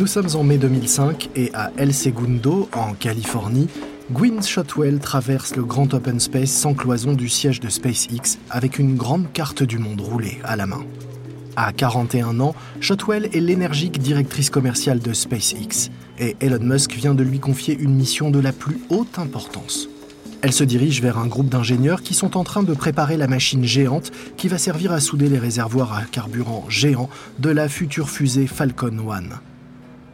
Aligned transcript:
Nous 0.00 0.06
sommes 0.06 0.34
en 0.34 0.44
mai 0.44 0.56
2005 0.56 1.28
et 1.36 1.50
à 1.52 1.72
El 1.76 1.92
Segundo, 1.92 2.70
en 2.74 2.94
Californie, 2.94 3.68
Gwynne 4.10 4.42
Shotwell 4.42 4.98
traverse 4.98 5.54
le 5.56 5.62
grand 5.62 5.92
open 5.92 6.18
space 6.18 6.48
sans 6.48 6.72
cloison 6.72 7.12
du 7.12 7.28
siège 7.28 7.60
de 7.60 7.68
SpaceX 7.68 8.38
avec 8.48 8.78
une 8.78 8.96
grande 8.96 9.30
carte 9.34 9.62
du 9.62 9.78
monde 9.78 10.00
roulée 10.00 10.38
à 10.42 10.56
la 10.56 10.64
main. 10.64 10.86
À 11.54 11.74
41 11.74 12.40
ans, 12.40 12.54
Shotwell 12.80 13.28
est 13.34 13.40
l'énergique 13.40 13.98
directrice 13.98 14.48
commerciale 14.48 15.00
de 15.00 15.12
SpaceX 15.12 15.90
et 16.18 16.34
Elon 16.40 16.64
Musk 16.64 16.94
vient 16.94 17.14
de 17.14 17.22
lui 17.22 17.38
confier 17.38 17.76
une 17.78 17.94
mission 17.94 18.30
de 18.30 18.40
la 18.40 18.52
plus 18.52 18.78
haute 18.88 19.18
importance. 19.18 19.86
Elle 20.40 20.54
se 20.54 20.64
dirige 20.64 21.02
vers 21.02 21.18
un 21.18 21.26
groupe 21.26 21.50
d'ingénieurs 21.50 22.00
qui 22.00 22.14
sont 22.14 22.38
en 22.38 22.44
train 22.44 22.62
de 22.62 22.72
préparer 22.72 23.18
la 23.18 23.28
machine 23.28 23.66
géante 23.66 24.12
qui 24.38 24.48
va 24.48 24.56
servir 24.56 24.92
à 24.92 25.00
souder 25.00 25.28
les 25.28 25.38
réservoirs 25.38 25.92
à 25.92 26.04
carburant 26.04 26.64
géants 26.70 27.10
de 27.38 27.50
la 27.50 27.68
future 27.68 28.08
fusée 28.08 28.46
Falcon 28.46 28.96
1. 29.12 29.49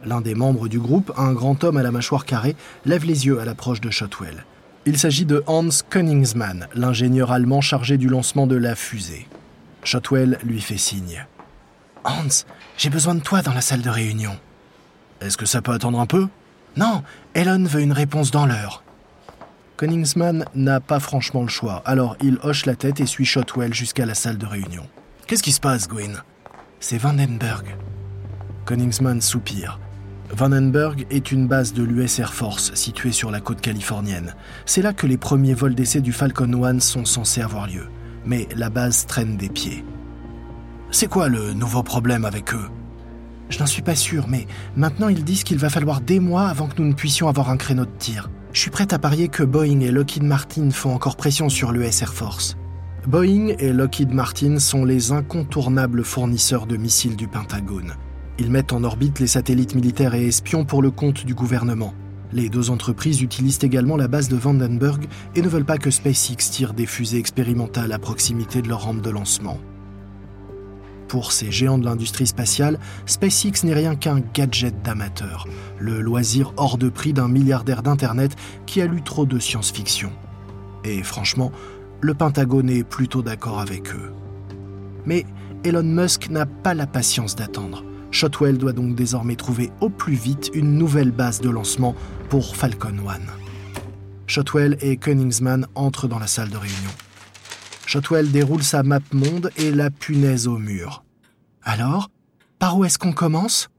L'un 0.07 0.21
des 0.21 0.35
membres 0.35 0.69
du 0.69 0.79
groupe, 0.79 1.11
un 1.17 1.33
grand 1.33 1.65
homme 1.65 1.75
à 1.75 1.83
la 1.83 1.91
mâchoire 1.91 2.23
carrée, 2.23 2.55
lève 2.85 3.03
les 3.03 3.25
yeux 3.25 3.41
à 3.41 3.45
l'approche 3.45 3.81
de 3.81 3.89
Shotwell. 3.89 4.45
Il 4.85 4.97
s'agit 4.97 5.25
de 5.25 5.43
Hans 5.47 5.67
Königsmann, 5.89 6.69
l'ingénieur 6.73 7.33
allemand 7.33 7.59
chargé 7.59 7.97
du 7.97 8.07
lancement 8.07 8.47
de 8.47 8.55
la 8.55 8.75
fusée. 8.75 9.27
Shotwell 9.83 10.39
lui 10.43 10.61
fait 10.61 10.77
signe. 10.77 11.25
Hans, 12.05 12.45
j'ai 12.77 12.89
besoin 12.89 13.15
de 13.15 13.19
toi 13.19 13.41
dans 13.41 13.53
la 13.53 13.59
salle 13.59 13.81
de 13.81 13.89
réunion. 13.89 14.37
Est-ce 15.19 15.35
que 15.35 15.45
ça 15.45 15.61
peut 15.61 15.73
attendre 15.73 15.99
un 15.99 16.05
peu? 16.05 16.29
Non, 16.77 17.03
Elon 17.33 17.65
veut 17.65 17.81
une 17.81 17.91
réponse 17.91 18.31
dans 18.31 18.45
l'heure. 18.45 18.83
Königsmann 19.75 20.45
n'a 20.55 20.79
pas 20.79 21.01
franchement 21.01 21.41
le 21.41 21.49
choix, 21.49 21.81
alors 21.83 22.15
il 22.21 22.39
hoche 22.43 22.65
la 22.65 22.75
tête 22.75 23.01
et 23.01 23.07
suit 23.07 23.25
Shotwell 23.25 23.73
jusqu'à 23.73 24.05
la 24.05 24.15
salle 24.15 24.37
de 24.37 24.45
réunion. 24.45 24.87
Qu'est-ce 25.27 25.43
qui 25.43 25.51
se 25.51 25.59
passe, 25.59 25.89
Gwyn? 25.89 26.23
C'est 26.79 26.97
Vandenberg. 26.97 27.75
Königsmann 28.65 29.19
soupire. 29.19 29.81
Vandenberg 30.29 31.05
est 31.09 31.31
une 31.31 31.47
base 31.47 31.73
de 31.73 31.83
l'US 31.83 32.19
Air 32.19 32.33
Force 32.33 32.73
située 32.73 33.11
sur 33.11 33.31
la 33.31 33.39
côte 33.39 33.61
californienne. 33.61 34.35
C'est 34.65 34.81
là 34.81 34.93
que 34.93 35.07
les 35.07 35.17
premiers 35.17 35.53
vols 35.53 35.73
d'essai 35.73 36.01
du 36.01 36.11
Falcon 36.11 36.63
1 36.63 36.79
sont 36.79 37.05
censés 37.05 37.41
avoir 37.41 37.67
lieu. 37.67 37.87
Mais 38.25 38.47
la 38.55 38.69
base 38.69 39.05
traîne 39.05 39.37
des 39.37 39.49
pieds. 39.49 39.85
C'est 40.91 41.07
quoi 41.07 41.29
le 41.29 41.53
nouveau 41.53 41.81
problème 41.81 42.25
avec 42.25 42.53
eux? 42.53 42.69
Je 43.49 43.59
n'en 43.59 43.65
suis 43.65 43.81
pas 43.81 43.95
sûr, 43.95 44.27
mais 44.27 44.47
maintenant 44.75 45.07
ils 45.07 45.23
disent 45.23 45.45
qu'il 45.45 45.57
va 45.57 45.69
falloir 45.69 46.01
des 46.01 46.19
mois 46.19 46.47
avant 46.47 46.67
que 46.67 46.81
nous 46.81 46.87
ne 46.87 46.93
puissions 46.93 47.29
avoir 47.29 47.49
un 47.49 47.57
créneau 47.57 47.85
de 47.85 47.97
tir. 47.97 48.29
Je 48.51 48.59
suis 48.59 48.71
prête 48.71 48.91
à 48.91 48.99
parier 48.99 49.29
que 49.29 49.43
Boeing 49.43 49.79
et 49.79 49.91
Lockheed 49.91 50.23
Martin 50.23 50.69
font 50.71 50.93
encore 50.93 51.15
pression 51.15 51.47
sur 51.47 51.71
l'US 51.71 52.01
Air 52.01 52.13
Force. 52.13 52.57
Boeing 53.07 53.55
et 53.59 53.71
Lockheed 53.71 54.13
Martin 54.13 54.59
sont 54.59 54.83
les 54.83 55.13
incontournables 55.13 56.03
fournisseurs 56.03 56.67
de 56.67 56.75
missiles 56.75 57.15
du 57.15 57.29
Pentagone. 57.29 57.93
Ils 58.39 58.51
mettent 58.51 58.73
en 58.73 58.83
orbite 58.83 59.19
les 59.19 59.27
satellites 59.27 59.73
militaires 59.73 60.13
et 60.13 60.27
espions 60.27 60.63
pour 60.63 60.83
le 60.83 60.91
compte 60.91 61.25
du 61.25 61.33
gouvernement. 61.33 61.93
Les 62.31 62.49
deux 62.49 62.69
entreprises 62.69 63.21
utilisent 63.21 63.63
également 63.63 63.97
la 63.97 64.07
base 64.07 64.29
de 64.29 64.35
Vandenberg 64.35 65.05
et 65.35 65.41
ne 65.41 65.47
veulent 65.47 65.65
pas 65.65 65.77
que 65.77 65.89
SpaceX 65.89 66.51
tire 66.51 66.73
des 66.73 66.85
fusées 66.85 67.17
expérimentales 67.17 67.91
à 67.91 67.99
proximité 67.99 68.61
de 68.61 68.69
leur 68.69 68.83
rampe 68.83 69.01
de 69.01 69.09
lancement. 69.09 69.57
Pour 71.07 71.31
ces 71.31 71.51
géants 71.51 71.77
de 71.77 71.85
l'industrie 71.85 72.27
spatiale, 72.27 72.79
SpaceX 73.05 73.63
n'est 73.63 73.73
rien 73.73 73.95
qu'un 73.95 74.21
gadget 74.33 74.83
d'amateur, 74.83 75.47
le 75.79 76.01
loisir 76.01 76.53
hors 76.57 76.77
de 76.77 76.89
prix 76.89 77.13
d'un 77.13 77.29
milliardaire 77.29 77.81
d'Internet 77.81 78.35
qui 78.65 78.81
a 78.81 78.85
lu 78.85 79.01
trop 79.01 79.25
de 79.25 79.39
science-fiction. 79.39 80.11
Et 80.83 81.01
franchement, 81.01 81.51
le 82.01 82.13
Pentagone 82.13 82.69
est 82.69 82.83
plutôt 82.83 83.21
d'accord 83.21 83.59
avec 83.59 83.93
eux. 83.93 84.11
Mais 85.05 85.25
Elon 85.63 85.81
Musk 85.81 86.29
n'a 86.29 86.45
pas 86.45 86.73
la 86.73 86.85
patience 86.85 87.35
d'attendre. 87.35 87.83
Shotwell 88.11 88.57
doit 88.57 88.73
donc 88.73 88.95
désormais 88.95 89.35
trouver 89.35 89.71
au 89.81 89.89
plus 89.89 90.15
vite 90.15 90.49
une 90.53 90.77
nouvelle 90.77 91.11
base 91.11 91.41
de 91.41 91.49
lancement 91.49 91.95
pour 92.29 92.55
Falcon 92.55 92.95
1. 93.07 93.19
Shotwell 94.27 94.77
et 94.81 94.97
Koenigsmann 94.97 95.67
entrent 95.75 96.07
dans 96.07 96.19
la 96.19 96.27
salle 96.27 96.49
de 96.49 96.57
réunion. 96.57 96.91
Shotwell 97.85 98.31
déroule 98.31 98.63
sa 98.63 98.83
map 98.83 98.99
monde 99.13 99.49
et 99.57 99.71
la 99.71 99.89
punaise 99.89 100.47
au 100.47 100.57
mur. 100.57 101.03
Alors, 101.63 102.09
par 102.59 102.77
où 102.77 102.85
est-ce 102.85 102.97
qu'on 102.97 103.13
commence? 103.13 103.69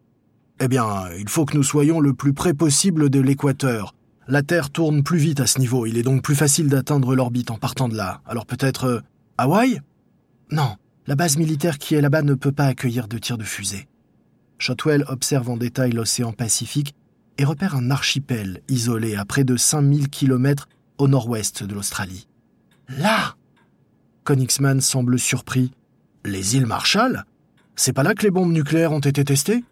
Eh 0.60 0.68
bien, 0.68 1.08
il 1.18 1.28
faut 1.28 1.44
que 1.44 1.56
nous 1.56 1.62
soyons 1.62 2.00
le 2.00 2.14
plus 2.14 2.32
près 2.32 2.54
possible 2.54 3.10
de 3.10 3.20
l'équateur. 3.20 3.94
La 4.26 4.42
Terre 4.42 4.70
tourne 4.70 5.02
plus 5.02 5.18
vite 5.18 5.40
à 5.40 5.46
ce 5.46 5.58
niveau, 5.58 5.86
il 5.86 5.96
est 5.96 6.02
donc 6.02 6.22
plus 6.22 6.34
facile 6.34 6.68
d'atteindre 6.68 7.14
l'orbite 7.14 7.50
en 7.50 7.56
partant 7.56 7.88
de 7.88 7.96
là. 7.96 8.20
Alors 8.26 8.44
peut-être 8.44 8.84
euh, 8.84 9.00
Hawaï? 9.38 9.80
Non, 10.50 10.76
la 11.06 11.14
base 11.14 11.36
militaire 11.38 11.78
qui 11.78 11.94
est 11.94 12.00
là-bas 12.00 12.22
ne 12.22 12.34
peut 12.34 12.52
pas 12.52 12.66
accueillir 12.66 13.08
de 13.08 13.18
tirs 13.18 13.38
de 13.38 13.44
fusée. 13.44 13.88
Shotwell 14.58 15.04
observe 15.08 15.48
en 15.50 15.56
détail 15.56 15.92
l'océan 15.92 16.32
Pacifique 16.32 16.94
et 17.38 17.44
repère 17.44 17.76
un 17.76 17.91
archipel 17.91 18.60
isolé 18.69 19.14
à 19.14 19.24
près 19.24 19.44
de 19.44 19.56
5000 19.56 20.08
km 20.08 20.69
au 20.98 21.08
nord-ouest 21.08 21.62
de 21.62 21.74
l'Australie. 21.74 22.28
Là 22.88 23.36
Königsmann 24.24 24.80
semble 24.80 25.19
surpris. 25.19 25.72
Les 26.24 26.56
îles 26.56 26.66
Marshall? 26.66 27.24
C'est 27.76 27.92
pas 27.92 28.02
là 28.02 28.14
que 28.14 28.24
les 28.24 28.30
bombes 28.30 28.52
nucléaires 28.52 28.92
ont 28.92 28.98
été 28.98 29.24
testées? 29.24 29.64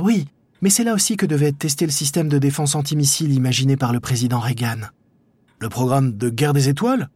Oui, 0.00 0.26
mais 0.60 0.70
c'est 0.70 0.84
là 0.84 0.94
aussi 0.94 1.16
que 1.16 1.26
devait 1.26 1.48
être 1.48 1.58
testé 1.58 1.86
le 1.86 1.92
système 1.92 2.28
de 2.28 2.38
défense 2.38 2.74
antimissile 2.74 3.32
imaginé 3.32 3.76
par 3.76 3.92
le 3.92 4.00
président 4.00 4.40
Reagan. 4.40 4.80
Le 5.60 5.68
programme 5.68 6.16
de 6.16 6.28
guerre 6.28 6.52
des 6.52 6.68
étoiles? 6.68 7.08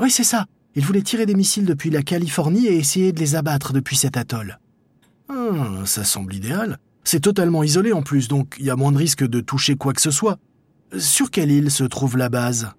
Oui, 0.00 0.10
c'est 0.10 0.24
ça. 0.24 0.46
Il 0.74 0.84
voulait 0.84 1.02
tirer 1.02 1.26
des 1.26 1.34
missiles 1.34 1.66
depuis 1.66 1.90
la 1.90 2.02
Californie 2.02 2.66
et 2.66 2.76
essayer 2.76 3.12
de 3.12 3.20
les 3.20 3.36
abattre 3.36 3.72
depuis 3.72 3.96
cet 3.96 4.16
atoll. 4.16 4.58
Ah, 5.30 5.84
ça 5.84 6.04
semble 6.04 6.34
idéal. 6.34 6.78
C'est 7.04 7.20
totalement 7.20 7.62
isolé 7.62 7.92
en 7.92 8.02
plus, 8.02 8.28
donc 8.28 8.56
il 8.58 8.66
y 8.66 8.70
a 8.70 8.76
moins 8.76 8.92
de 8.92 8.98
risque 8.98 9.26
de 9.26 9.40
toucher 9.40 9.76
quoi 9.76 9.92
que 9.92 10.00
ce 10.00 10.10
soit. 10.10 10.38
Sur 10.98 11.30
quelle 11.30 11.52
île 11.52 11.70
se 11.70 11.84
trouve 11.84 12.16
la 12.16 12.28
base? 12.28 12.72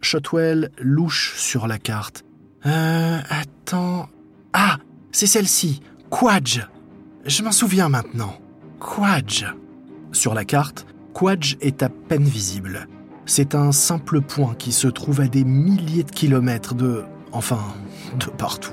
Shotwell 0.00 0.70
louche 0.78 1.34
sur 1.36 1.66
la 1.66 1.78
carte. 1.78 2.24
Euh, 2.66 3.18
attends. 3.28 4.08
Ah, 4.52 4.78
c'est 5.10 5.26
celle-ci, 5.26 5.80
Quadj. 6.08 6.68
Je 7.24 7.42
m'en 7.42 7.52
souviens 7.52 7.88
maintenant. 7.88 8.38
Quadj. 8.78 9.46
Sur 10.12 10.34
la 10.34 10.44
carte, 10.44 10.86
Quadj 11.12 11.56
est 11.60 11.82
à 11.82 11.88
peine 11.88 12.24
visible. 12.24 12.86
C'est 13.26 13.54
un 13.54 13.72
simple 13.72 14.20
point 14.20 14.54
qui 14.54 14.72
se 14.72 14.86
trouve 14.86 15.20
à 15.20 15.28
des 15.28 15.44
milliers 15.44 16.04
de 16.04 16.10
kilomètres 16.10 16.74
de... 16.74 17.02
enfin, 17.32 17.60
de 18.18 18.26
partout. 18.26 18.72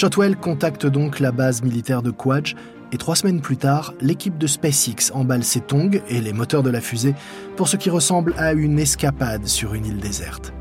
Shotwell 0.00 0.34
contacte 0.34 0.86
donc 0.86 1.20
la 1.20 1.30
base 1.30 1.62
militaire 1.62 2.00
de 2.00 2.10
Quadj 2.10 2.56
et 2.90 2.96
trois 2.96 3.16
semaines 3.16 3.42
plus 3.42 3.58
tard, 3.58 3.92
l'équipe 4.00 4.38
de 4.38 4.46
SpaceX 4.46 5.12
emballe 5.12 5.44
ses 5.44 5.60
tongs 5.60 6.00
et 6.08 6.22
les 6.22 6.32
moteurs 6.32 6.62
de 6.62 6.70
la 6.70 6.80
fusée 6.80 7.14
pour 7.54 7.68
ce 7.68 7.76
qui 7.76 7.90
ressemble 7.90 8.32
à 8.38 8.54
une 8.54 8.78
escapade 8.78 9.46
sur 9.46 9.74
une 9.74 9.84
île 9.84 9.98
déserte. 9.98 10.54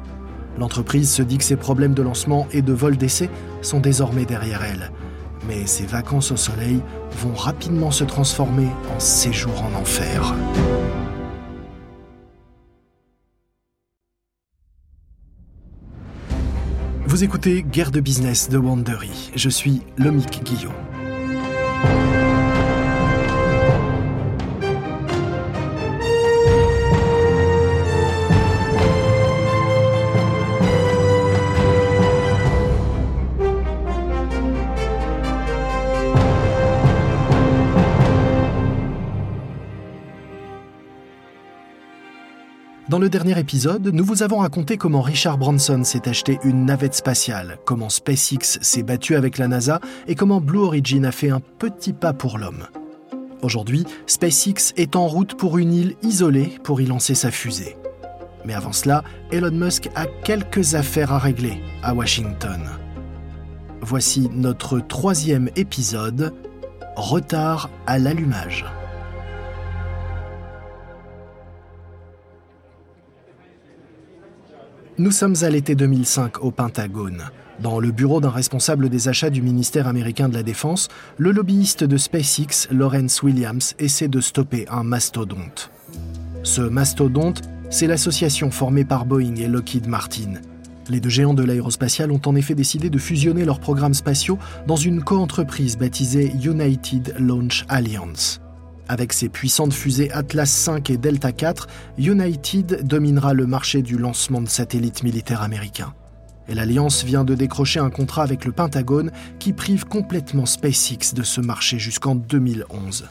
L'entreprise 0.58 1.10
se 1.10 1.22
dit 1.22 1.38
que 1.38 1.46
ses 1.46 1.56
problèmes 1.56 1.94
de 1.94 2.02
lancement 2.02 2.50
et 2.52 2.62
de 2.62 2.74
vol 2.74 2.98
d'essai 2.98 3.30
sont 3.62 3.80
désormais 3.80 4.26
derrière 4.26 4.62
elle. 4.62 4.92
Mais 5.48 5.66
ses 5.68 5.86
vacances 5.86 6.34
au 6.34 6.38
soleil 6.38 6.82
vont 7.22 7.34
rapidement 7.34 7.92
se 7.92 8.04
transformer 8.04 8.68
en 8.94 9.00
séjour 9.00 9.54
en 9.64 9.80
enfer. 9.80 10.36
Vous 17.10 17.24
écoutez 17.24 17.64
Guerre 17.64 17.90
de 17.90 18.02
business 18.02 18.50
de 18.50 18.60
Wandery. 18.60 19.32
Je 19.36 19.50
suis 19.50 19.82
Lomic 19.98 20.44
Guillaume. 20.44 20.72
Dans 43.00 43.04
le 43.06 43.10
dernier 43.10 43.40
épisode, 43.40 43.88
nous 43.94 44.04
vous 44.04 44.24
avons 44.24 44.40
raconté 44.40 44.76
comment 44.76 45.00
Richard 45.00 45.38
Branson 45.38 45.86
s'est 45.86 46.10
acheté 46.10 46.38
une 46.44 46.66
navette 46.66 46.96
spatiale, 46.96 47.58
comment 47.64 47.88
SpaceX 47.88 48.60
s'est 48.60 48.84
battu 48.84 49.16
avec 49.16 49.38
la 49.38 49.48
NASA 49.48 49.80
et 50.10 50.16
comment 50.16 50.42
Blue 50.42 50.60
Origin 50.60 51.06
a 51.06 51.14
fait 51.14 51.30
un 51.30 51.40
petit 51.40 51.94
pas 51.94 52.12
pour 52.12 52.38
l'homme. 52.38 52.68
Aujourd'hui, 53.42 53.86
SpaceX 54.06 54.74
est 54.76 54.98
en 54.98 55.08
route 55.08 55.36
pour 55.36 55.58
une 55.58 55.72
île 55.72 55.96
isolée 56.02 56.60
pour 56.62 56.82
y 56.82 56.88
lancer 56.88 57.16
sa 57.16 57.32
fusée. 57.32 57.78
Mais 58.44 58.54
avant 58.54 58.74
cela, 58.74 59.06
Elon 59.32 59.52
Musk 59.52 59.90
a 59.96 60.06
quelques 60.06 60.76
affaires 60.76 61.14
à 61.14 61.20
régler 61.20 61.64
à 61.82 61.94
Washington. 61.94 62.60
Voici 63.80 64.30
notre 64.34 64.82
troisième 64.82 65.50
épisode, 65.56 66.34
Retard 66.98 67.70
à 67.88 67.98
l'allumage. 67.98 68.66
Nous 75.00 75.12
sommes 75.12 75.36
à 75.44 75.50
l'été 75.50 75.76
2005 75.76 76.44
au 76.44 76.52
Pentagone. 76.52 77.24
Dans 77.62 77.80
le 77.80 77.90
bureau 77.90 78.20
d'un 78.20 78.30
responsable 78.30 78.90
des 78.90 79.08
achats 79.08 79.30
du 79.30 79.42
ministère 79.42 79.88
américain 79.88 80.28
de 80.28 80.34
la 80.34 80.44
Défense, 80.44 80.90
le 81.18 81.32
lobbyiste 81.32 81.86
de 81.86 81.96
SpaceX, 81.96 82.68
Lawrence 82.70 83.24
Williams, 83.24 83.76
essaie 83.80 84.10
de 84.10 84.20
stopper 84.20 84.68
un 84.70 84.84
mastodonte. 84.84 85.72
Ce 86.44 86.60
mastodonte, 86.60 87.44
c'est 87.70 87.88
l'association 87.88 88.52
formée 88.52 88.84
par 88.84 89.06
Boeing 89.06 89.36
et 89.38 89.48
Lockheed 89.48 89.88
Martin. 89.88 90.34
Les 90.90 91.00
deux 91.00 91.08
géants 91.08 91.34
de 91.34 91.44
l'aérospatial 91.44 92.12
ont 92.12 92.22
en 92.26 92.36
effet 92.36 92.54
décidé 92.54 92.90
de 92.90 92.98
fusionner 92.98 93.46
leurs 93.46 93.62
programmes 93.62 93.94
spatiaux 93.94 94.38
dans 94.68 94.76
une 94.76 95.02
coentreprise 95.02 95.78
baptisée 95.78 96.34
United 96.44 97.16
Launch 97.18 97.64
Alliance. 97.70 98.42
Avec 98.90 99.14
ses 99.14 99.30
puissantes 99.30 99.72
fusées 99.72 100.10
Atlas 100.12 100.68
V 100.68 100.82
et 100.90 100.98
Delta 100.98 101.30
IV, 101.30 101.68
United 102.00 102.88
dominera 102.88 103.36
le 103.36 103.46
marché 103.46 103.84
du 103.84 104.00
lancement 104.00 104.42
de 104.42 104.50
satellites 104.50 105.04
militaires 105.04 105.44
américains. 105.44 105.94
Et 106.48 106.56
l'Alliance 106.56 107.04
vient 107.04 107.24
de 107.24 107.36
décrocher 107.36 107.80
un 107.80 107.92
contrat 107.92 108.24
avec 108.24 108.46
le 108.46 108.52
Pentagone 108.52 109.12
qui 109.38 109.54
prive 109.54 109.86
complètement 109.86 110.48
SpaceX 110.48 111.14
de 111.14 111.22
ce 111.22 111.40
marché 111.40 111.78
jusqu'en 111.78 112.16
2011. 112.16 113.08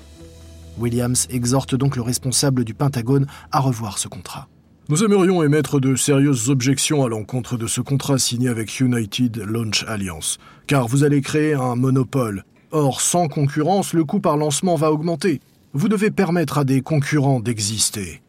Williams 0.79 1.29
exhorte 1.31 1.77
donc 1.77 1.95
le 1.95 2.03
responsable 2.03 2.65
du 2.65 2.75
Pentagone 2.75 3.29
à 3.53 3.61
revoir 3.61 3.99
ce 3.99 4.09
contrat. 4.09 4.49
Nous 4.89 5.05
aimerions 5.05 5.45
émettre 5.45 5.79
de 5.79 5.95
sérieuses 5.95 6.51
objections 6.51 7.05
à 7.05 7.09
l'encontre 7.09 7.57
de 7.57 7.69
ce 7.69 7.81
contrat 7.81 8.19
signé 8.19 8.49
avec 8.49 8.81
United 8.81 9.37
Launch 9.37 9.85
Alliance, 9.87 10.39
car 10.67 10.89
vous 10.89 11.05
allez 11.05 11.21
créer 11.21 11.55
un 11.55 11.77
monopole. 11.77 12.43
Or, 12.73 13.01
sans 13.01 13.29
concurrence, 13.29 13.93
le 13.93 14.05
coût 14.05 14.19
par 14.19 14.37
lancement 14.37 14.75
va 14.75 14.91
augmenter. 14.91 15.41
Vous 15.79 15.89
devez 15.89 16.11
permettre 16.11 16.59
à 16.59 16.65
des 16.65 16.81
concurrents 16.81 17.39
d'exister. 17.39 18.21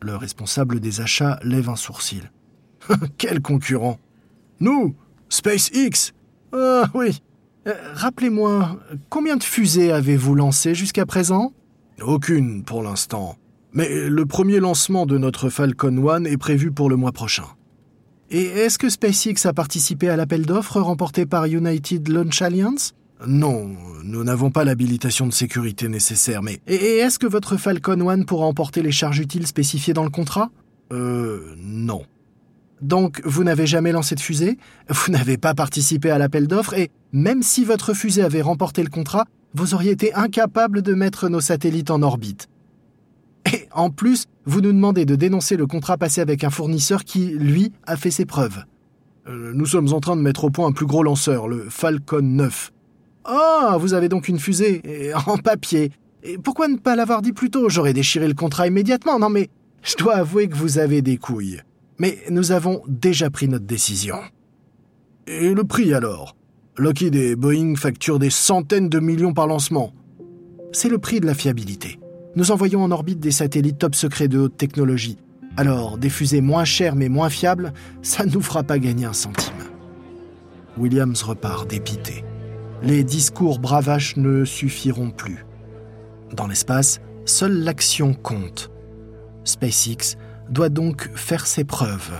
Le 0.00 0.14
responsable 0.14 0.78
des 0.78 1.00
achats 1.00 1.40
lève 1.42 1.68
un 1.68 1.74
sourcil. 1.74 2.30
Quel 3.18 3.42
concurrent? 3.42 3.98
Nous 4.60 4.94
SpaceX 5.28 6.12
Ah 6.52 6.84
oui. 6.94 7.20
Euh, 7.66 7.74
rappelez-moi, 7.94 8.78
combien 9.08 9.36
de 9.36 9.42
fusées 9.42 9.90
avez-vous 9.90 10.36
lancées 10.36 10.76
jusqu'à 10.76 11.04
présent? 11.04 11.52
Aucune 12.00 12.62
pour 12.62 12.84
l'instant. 12.84 13.34
Mais 13.72 14.08
le 14.08 14.24
premier 14.24 14.60
lancement 14.60 15.04
de 15.04 15.18
notre 15.18 15.48
Falcon 15.48 16.08
1 16.08 16.26
est 16.26 16.36
prévu 16.36 16.70
pour 16.70 16.88
le 16.88 16.94
mois 16.94 17.10
prochain. 17.10 17.46
Et 18.30 18.44
est-ce 18.44 18.78
que 18.78 18.88
SpaceX 18.88 19.46
a 19.46 19.52
participé 19.52 20.10
à 20.10 20.16
l'appel 20.16 20.46
d'offres 20.46 20.80
remporté 20.80 21.26
par 21.26 21.46
United 21.46 22.06
Launch 22.06 22.40
Alliance? 22.40 22.94
Non, 23.26 23.68
nous 24.04 24.22
n'avons 24.22 24.50
pas 24.50 24.64
l'habilitation 24.64 25.26
de 25.26 25.32
sécurité 25.32 25.88
nécessaire, 25.88 26.42
mais... 26.42 26.60
Et 26.66 26.98
est-ce 26.98 27.18
que 27.18 27.26
votre 27.26 27.56
Falcon 27.56 28.08
1 28.08 28.22
pourra 28.22 28.46
emporter 28.46 28.80
les 28.80 28.92
charges 28.92 29.18
utiles 29.18 29.46
spécifiées 29.46 29.92
dans 29.92 30.04
le 30.04 30.10
contrat? 30.10 30.50
Euh, 30.92 31.54
non. 31.58 32.02
Donc, 32.80 33.20
vous 33.24 33.42
n'avez 33.42 33.66
jamais 33.66 33.90
lancé 33.90 34.14
de 34.14 34.20
fusée, 34.20 34.56
vous 34.88 35.10
n'avez 35.10 35.36
pas 35.36 35.54
participé 35.54 36.10
à 36.10 36.18
l'appel 36.18 36.46
d'offres, 36.46 36.74
et 36.74 36.90
même 37.12 37.42
si 37.42 37.64
votre 37.64 37.92
fusée 37.92 38.22
avait 38.22 38.42
remporté 38.42 38.84
le 38.84 38.90
contrat, 38.90 39.24
vous 39.54 39.74
auriez 39.74 39.90
été 39.90 40.14
incapable 40.14 40.82
de 40.82 40.94
mettre 40.94 41.28
nos 41.28 41.40
satellites 41.40 41.90
en 41.90 42.02
orbite. 42.02 42.48
Et 43.52 43.68
en 43.72 43.90
plus, 43.90 44.26
vous 44.44 44.60
nous 44.60 44.72
demandez 44.72 45.06
de 45.06 45.16
dénoncer 45.16 45.56
le 45.56 45.66
contrat 45.66 45.96
passé 45.96 46.20
avec 46.20 46.44
un 46.44 46.50
fournisseur 46.50 47.04
qui, 47.04 47.30
lui, 47.30 47.72
a 47.86 47.96
fait 47.96 48.10
ses 48.10 48.26
preuves. 48.26 48.64
Euh, 49.26 49.52
nous 49.54 49.66
sommes 49.66 49.92
en 49.92 50.00
train 50.00 50.16
de 50.16 50.22
mettre 50.22 50.44
au 50.44 50.50
point 50.50 50.68
un 50.68 50.72
plus 50.72 50.86
gros 50.86 51.02
lanceur, 51.02 51.48
le 51.48 51.66
Falcon 51.68 52.22
9. 52.22 52.72
Oh, 53.30 53.76
vous 53.78 53.94
avez 53.94 54.08
donc 54.08 54.28
une 54.28 54.38
fusée, 54.38 55.12
en 55.26 55.36
papier. 55.36 55.92
Et 56.22 56.38
pourquoi 56.38 56.68
ne 56.68 56.76
pas 56.76 56.96
l'avoir 56.96 57.22
dit 57.22 57.32
plus 57.32 57.50
tôt? 57.50 57.68
J'aurais 57.68 57.92
déchiré 57.92 58.26
le 58.26 58.34
contrat 58.34 58.66
immédiatement. 58.66 59.18
Non 59.18 59.28
mais, 59.28 59.50
je 59.82 59.96
dois 59.96 60.16
avouer 60.16 60.48
que 60.48 60.56
vous 60.56 60.78
avez 60.78 61.02
des 61.02 61.16
couilles. 61.16 61.60
Mais 61.98 62.18
nous 62.30 62.52
avons 62.52 62.82
déjà 62.86 63.30
pris 63.30 63.48
notre 63.48 63.66
décision. 63.66 64.16
Et 65.26 65.52
le 65.52 65.64
prix 65.64 65.92
alors? 65.92 66.36
Lockheed 66.76 67.16
et 67.16 67.36
Boeing 67.36 67.74
facturent 67.74 68.20
des 68.20 68.30
centaines 68.30 68.88
de 68.88 69.00
millions 69.00 69.34
par 69.34 69.46
lancement. 69.46 69.92
C'est 70.72 70.88
le 70.88 70.98
prix 70.98 71.20
de 71.20 71.26
la 71.26 71.34
fiabilité. 71.34 71.98
Nous 72.36 72.52
envoyons 72.52 72.82
en 72.82 72.90
orbite 72.92 73.18
des 73.18 73.32
satellites 73.32 73.78
top 73.78 73.94
secrets 73.94 74.28
de 74.28 74.38
haute 74.38 74.56
technologie. 74.56 75.18
Alors, 75.56 75.98
des 75.98 76.10
fusées 76.10 76.40
moins 76.40 76.64
chères 76.64 76.94
mais 76.94 77.08
moins 77.08 77.30
fiables, 77.30 77.72
ça 78.00 78.24
ne 78.24 78.30
nous 78.30 78.40
fera 78.40 78.62
pas 78.62 78.78
gagner 78.78 79.06
un 79.06 79.12
centime. 79.12 79.54
Williams 80.76 81.22
repart 81.22 81.68
dépité. 81.68 82.24
Les 82.82 83.02
discours 83.02 83.58
bravaches 83.58 84.16
ne 84.16 84.44
suffiront 84.44 85.10
plus. 85.10 85.44
Dans 86.32 86.46
l'espace, 86.46 87.00
seule 87.24 87.64
l'action 87.64 88.14
compte. 88.14 88.70
SpaceX 89.44 90.16
doit 90.48 90.68
donc 90.68 91.10
faire 91.16 91.46
ses 91.46 91.64
preuves. 91.64 92.12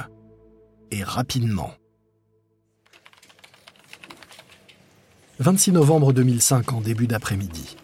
Et 0.91 1.05
rapidement. 1.05 1.71
26 5.39 5.73
novembre 5.73 6.13
2005 6.13 6.73
en 6.73 6.81
début 6.81 7.07
d'après-midi. 7.07 7.77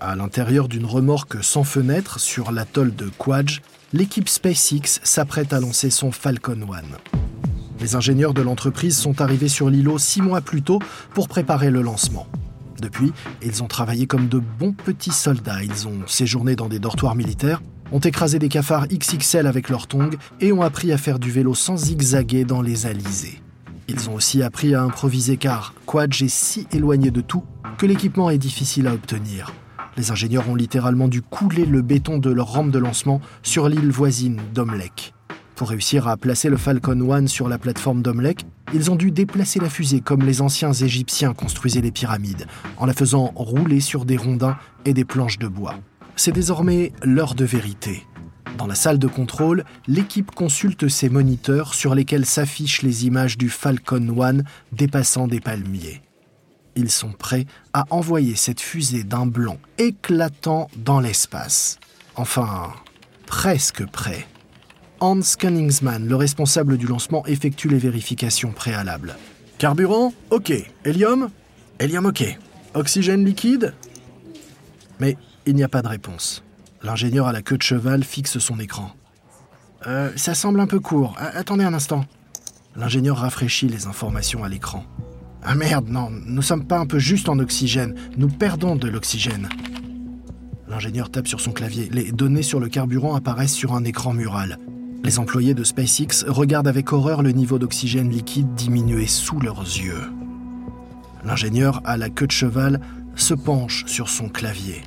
À 0.00 0.16
l'intérieur 0.16 0.68
d'une 0.68 0.86
remorque 0.86 1.44
sans 1.44 1.64
fenêtre 1.64 2.20
sur 2.20 2.52
l'atoll 2.52 2.94
de 2.94 3.10
Quadj, 3.18 3.60
l'équipe 3.92 4.30
SpaceX 4.30 5.00
s'apprête 5.02 5.52
à 5.52 5.60
lancer 5.60 5.90
son 5.90 6.10
Falcon 6.10 6.60
1. 6.72 7.17
Les 7.80 7.94
ingénieurs 7.94 8.34
de 8.34 8.42
l'entreprise 8.42 8.96
sont 8.96 9.20
arrivés 9.20 9.48
sur 9.48 9.70
l'îlot 9.70 9.98
six 9.98 10.20
mois 10.20 10.40
plus 10.40 10.62
tôt 10.62 10.80
pour 11.14 11.28
préparer 11.28 11.70
le 11.70 11.80
lancement. 11.80 12.26
Depuis, 12.80 13.12
ils 13.42 13.62
ont 13.62 13.68
travaillé 13.68 14.06
comme 14.06 14.28
de 14.28 14.38
bons 14.38 14.72
petits 14.72 15.12
soldats. 15.12 15.62
Ils 15.62 15.86
ont 15.86 16.06
séjourné 16.06 16.56
dans 16.56 16.68
des 16.68 16.78
dortoirs 16.78 17.14
militaires, 17.14 17.62
ont 17.92 18.00
écrasé 18.00 18.38
des 18.38 18.48
cafards 18.48 18.88
XXL 18.88 19.46
avec 19.46 19.68
leurs 19.68 19.86
tongs 19.86 20.10
et 20.40 20.52
ont 20.52 20.62
appris 20.62 20.92
à 20.92 20.98
faire 20.98 21.18
du 21.18 21.30
vélo 21.30 21.54
sans 21.54 21.76
zigzaguer 21.76 22.44
dans 22.44 22.62
les 22.62 22.86
alizés. 22.86 23.40
Ils 23.88 24.10
ont 24.10 24.14
aussi 24.14 24.42
appris 24.42 24.74
à 24.74 24.82
improviser 24.82 25.36
car 25.36 25.72
Quadj 25.86 26.22
est 26.24 26.28
si 26.28 26.66
éloigné 26.72 27.10
de 27.10 27.20
tout 27.20 27.44
que 27.78 27.86
l'équipement 27.86 28.28
est 28.28 28.38
difficile 28.38 28.86
à 28.86 28.92
obtenir. 28.92 29.54
Les 29.96 30.10
ingénieurs 30.10 30.48
ont 30.48 30.54
littéralement 30.54 31.08
dû 31.08 31.22
couler 31.22 31.64
le 31.64 31.82
béton 31.82 32.18
de 32.18 32.30
leur 32.30 32.52
rampe 32.52 32.70
de 32.70 32.78
lancement 32.78 33.20
sur 33.42 33.68
l'île 33.68 33.90
voisine 33.90 34.40
d'Omlek. 34.52 35.14
Pour 35.58 35.70
réussir 35.70 36.06
à 36.06 36.16
placer 36.16 36.50
le 36.50 36.56
Falcon 36.56 37.12
1 37.12 37.26
sur 37.26 37.48
la 37.48 37.58
plateforme 37.58 38.00
d'Omlek, 38.00 38.46
ils 38.72 38.92
ont 38.92 38.94
dû 38.94 39.10
déplacer 39.10 39.58
la 39.58 39.68
fusée 39.68 40.00
comme 40.00 40.22
les 40.22 40.40
anciens 40.40 40.72
Égyptiens 40.72 41.34
construisaient 41.34 41.80
les 41.80 41.90
pyramides, 41.90 42.46
en 42.76 42.86
la 42.86 42.94
faisant 42.94 43.32
rouler 43.34 43.80
sur 43.80 44.04
des 44.04 44.16
rondins 44.16 44.56
et 44.84 44.94
des 44.94 45.04
planches 45.04 45.40
de 45.40 45.48
bois. 45.48 45.74
C'est 46.14 46.30
désormais 46.30 46.92
l'heure 47.02 47.34
de 47.34 47.44
vérité. 47.44 48.06
Dans 48.56 48.68
la 48.68 48.76
salle 48.76 49.00
de 49.00 49.08
contrôle, 49.08 49.64
l'équipe 49.88 50.30
consulte 50.30 50.86
ses 50.86 51.08
moniteurs 51.08 51.74
sur 51.74 51.96
lesquels 51.96 52.26
s'affichent 52.26 52.82
les 52.82 53.06
images 53.06 53.36
du 53.36 53.48
Falcon 53.48 54.22
1 54.22 54.44
dépassant 54.70 55.26
des 55.26 55.40
palmiers. 55.40 56.02
Ils 56.76 56.90
sont 56.92 57.10
prêts 57.10 57.46
à 57.72 57.84
envoyer 57.90 58.36
cette 58.36 58.60
fusée 58.60 59.02
d'un 59.02 59.26
blanc 59.26 59.58
éclatant 59.78 60.68
dans 60.76 61.00
l'espace. 61.00 61.80
Enfin, 62.14 62.74
presque 63.26 63.84
prêt. 63.86 64.24
Hans 65.00 65.20
Kunningsmann, 65.38 66.08
le 66.08 66.16
responsable 66.16 66.76
du 66.76 66.86
lancement, 66.86 67.24
effectue 67.26 67.68
les 67.68 67.78
vérifications 67.78 68.52
préalables. 68.52 69.16
Carburant 69.58 70.12
OK. 70.30 70.52
Hélium 70.84 71.30
Hélium 71.78 72.06
OK. 72.06 72.24
Oxygène 72.74 73.24
liquide 73.24 73.74
Mais 75.00 75.16
il 75.46 75.54
n'y 75.54 75.62
a 75.62 75.68
pas 75.68 75.82
de 75.82 75.88
réponse. 75.88 76.42
L'ingénieur 76.82 77.26
à 77.26 77.32
la 77.32 77.42
queue 77.42 77.56
de 77.56 77.62
cheval 77.62 78.04
fixe 78.04 78.38
son 78.38 78.58
écran. 78.58 78.90
Euh, 79.86 80.10
ça 80.16 80.34
semble 80.34 80.60
un 80.60 80.66
peu 80.66 80.80
court. 80.80 81.16
attendez 81.18 81.64
un 81.64 81.74
instant. 81.74 82.04
L'ingénieur 82.76 83.18
rafraîchit 83.18 83.68
les 83.68 83.86
informations 83.86 84.44
à 84.44 84.48
l'écran. 84.48 84.84
Ah 85.42 85.54
merde, 85.54 85.88
non, 85.88 86.10
nous 86.10 86.42
sommes 86.42 86.66
pas 86.66 86.78
un 86.78 86.86
peu 86.86 86.98
juste 86.98 87.28
en 87.28 87.38
oxygène. 87.38 87.94
Nous 88.16 88.28
perdons 88.28 88.76
de 88.76 88.88
l'oxygène. 88.88 89.48
L'ingénieur 90.68 91.10
tape 91.10 91.28
sur 91.28 91.40
son 91.40 91.52
clavier. 91.52 91.88
Les 91.90 92.12
données 92.12 92.42
sur 92.42 92.60
le 92.60 92.68
carburant 92.68 93.14
apparaissent 93.14 93.54
sur 93.54 93.74
un 93.74 93.84
écran 93.84 94.12
mural. 94.12 94.58
Les 95.04 95.18
employés 95.18 95.54
de 95.54 95.64
SpaceX 95.64 96.24
regardent 96.26 96.68
avec 96.68 96.92
horreur 96.92 97.22
le 97.22 97.32
niveau 97.32 97.58
d'oxygène 97.58 98.10
liquide 98.10 98.54
diminuer 98.54 99.06
sous 99.06 99.40
leurs 99.40 99.62
yeux. 99.62 100.10
L'ingénieur 101.24 101.80
à 101.84 101.96
la 101.96 102.10
queue 102.10 102.26
de 102.26 102.32
cheval 102.32 102.80
se 103.14 103.34
penche 103.34 103.84
sur 103.86 104.08
son 104.08 104.28
clavier. 104.28 104.82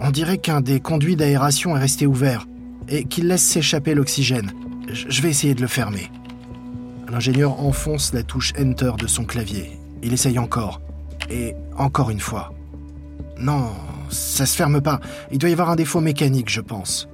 On 0.00 0.10
dirait 0.10 0.38
qu'un 0.38 0.60
des 0.60 0.80
conduits 0.80 1.16
d'aération 1.16 1.76
est 1.76 1.80
resté 1.80 2.06
ouvert 2.06 2.46
et 2.88 3.04
qu'il 3.04 3.28
laisse 3.28 3.42
s'échapper 3.42 3.94
l'oxygène. 3.94 4.50
Je 4.88 5.22
vais 5.22 5.30
essayer 5.30 5.54
de 5.54 5.62
le 5.62 5.66
fermer. 5.66 6.10
L'ingénieur 7.10 7.60
enfonce 7.60 8.12
la 8.12 8.22
touche 8.22 8.52
Enter 8.58 8.92
de 8.98 9.06
son 9.06 9.24
clavier. 9.24 9.78
Il 10.02 10.12
essaye 10.12 10.38
encore. 10.38 10.80
Et 11.30 11.54
encore 11.76 12.10
une 12.10 12.20
fois. 12.20 12.52
Non, 13.38 13.70
ça 14.10 14.46
se 14.46 14.56
ferme 14.56 14.80
pas. 14.80 15.00
Il 15.32 15.38
doit 15.38 15.50
y 15.50 15.52
avoir 15.52 15.70
un 15.70 15.76
défaut 15.76 16.00
mécanique, 16.00 16.50
je 16.50 16.60
pense. 16.60 17.08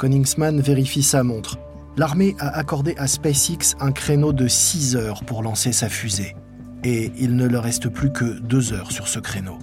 Koningsman 0.00 0.62
vérifie 0.62 1.02
sa 1.02 1.22
montre. 1.22 1.58
L'armée 1.98 2.34
a 2.38 2.48
accordé 2.56 2.94
à 2.96 3.06
SpaceX 3.06 3.76
un 3.80 3.92
créneau 3.92 4.32
de 4.32 4.48
6 4.48 4.96
heures 4.96 5.22
pour 5.24 5.42
lancer 5.42 5.72
sa 5.72 5.90
fusée. 5.90 6.36
Et 6.84 7.12
il 7.18 7.36
ne 7.36 7.46
leur 7.46 7.64
reste 7.64 7.90
plus 7.90 8.10
que 8.10 8.40
2 8.40 8.72
heures 8.72 8.92
sur 8.92 9.08
ce 9.08 9.18
créneau. 9.18 9.58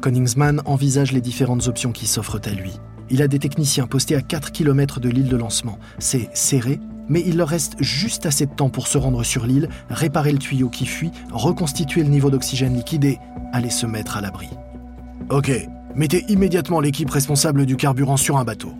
Koningsman 0.00 0.62
envisage 0.64 1.12
les 1.12 1.20
différentes 1.20 1.68
options 1.68 1.92
qui 1.92 2.06
s'offrent 2.06 2.40
à 2.46 2.52
lui. 2.52 2.72
Il 3.10 3.20
a 3.20 3.28
des 3.28 3.38
techniciens 3.38 3.86
postés 3.86 4.16
à 4.16 4.22
4 4.22 4.50
km 4.52 4.98
de 4.98 5.10
l'île 5.10 5.28
de 5.28 5.36
lancement. 5.36 5.78
C'est 5.98 6.30
serré, 6.32 6.80
Mais 7.10 7.22
il 7.26 7.36
leur 7.36 7.48
reste 7.48 7.74
juste 7.78 8.24
assez 8.24 8.46
de 8.46 8.54
temps 8.54 8.70
pour 8.70 8.86
se 8.86 8.96
rendre 8.96 9.22
sur 9.24 9.44
l'île, 9.44 9.68
réparer 9.90 10.32
le 10.32 10.38
tuyau 10.38 10.70
qui 10.70 10.86
fuit, 10.86 11.10
reconstituer 11.32 12.02
le 12.02 12.08
niveau 12.08 12.30
d'oxygène 12.30 12.76
liquide 12.76 13.04
et 13.04 13.18
aller 13.52 13.68
se 13.68 13.84
mettre 13.84 14.16
à 14.16 14.22
l'abri. 14.22 14.48
Ok, 15.28 15.50
mettez 15.94 16.24
immédiatement 16.30 16.80
l'équipe 16.80 17.10
responsable 17.10 17.66
du 17.66 17.76
carburant 17.76 18.16
sur 18.16 18.38
un 18.38 18.44
bateau. 18.44 18.72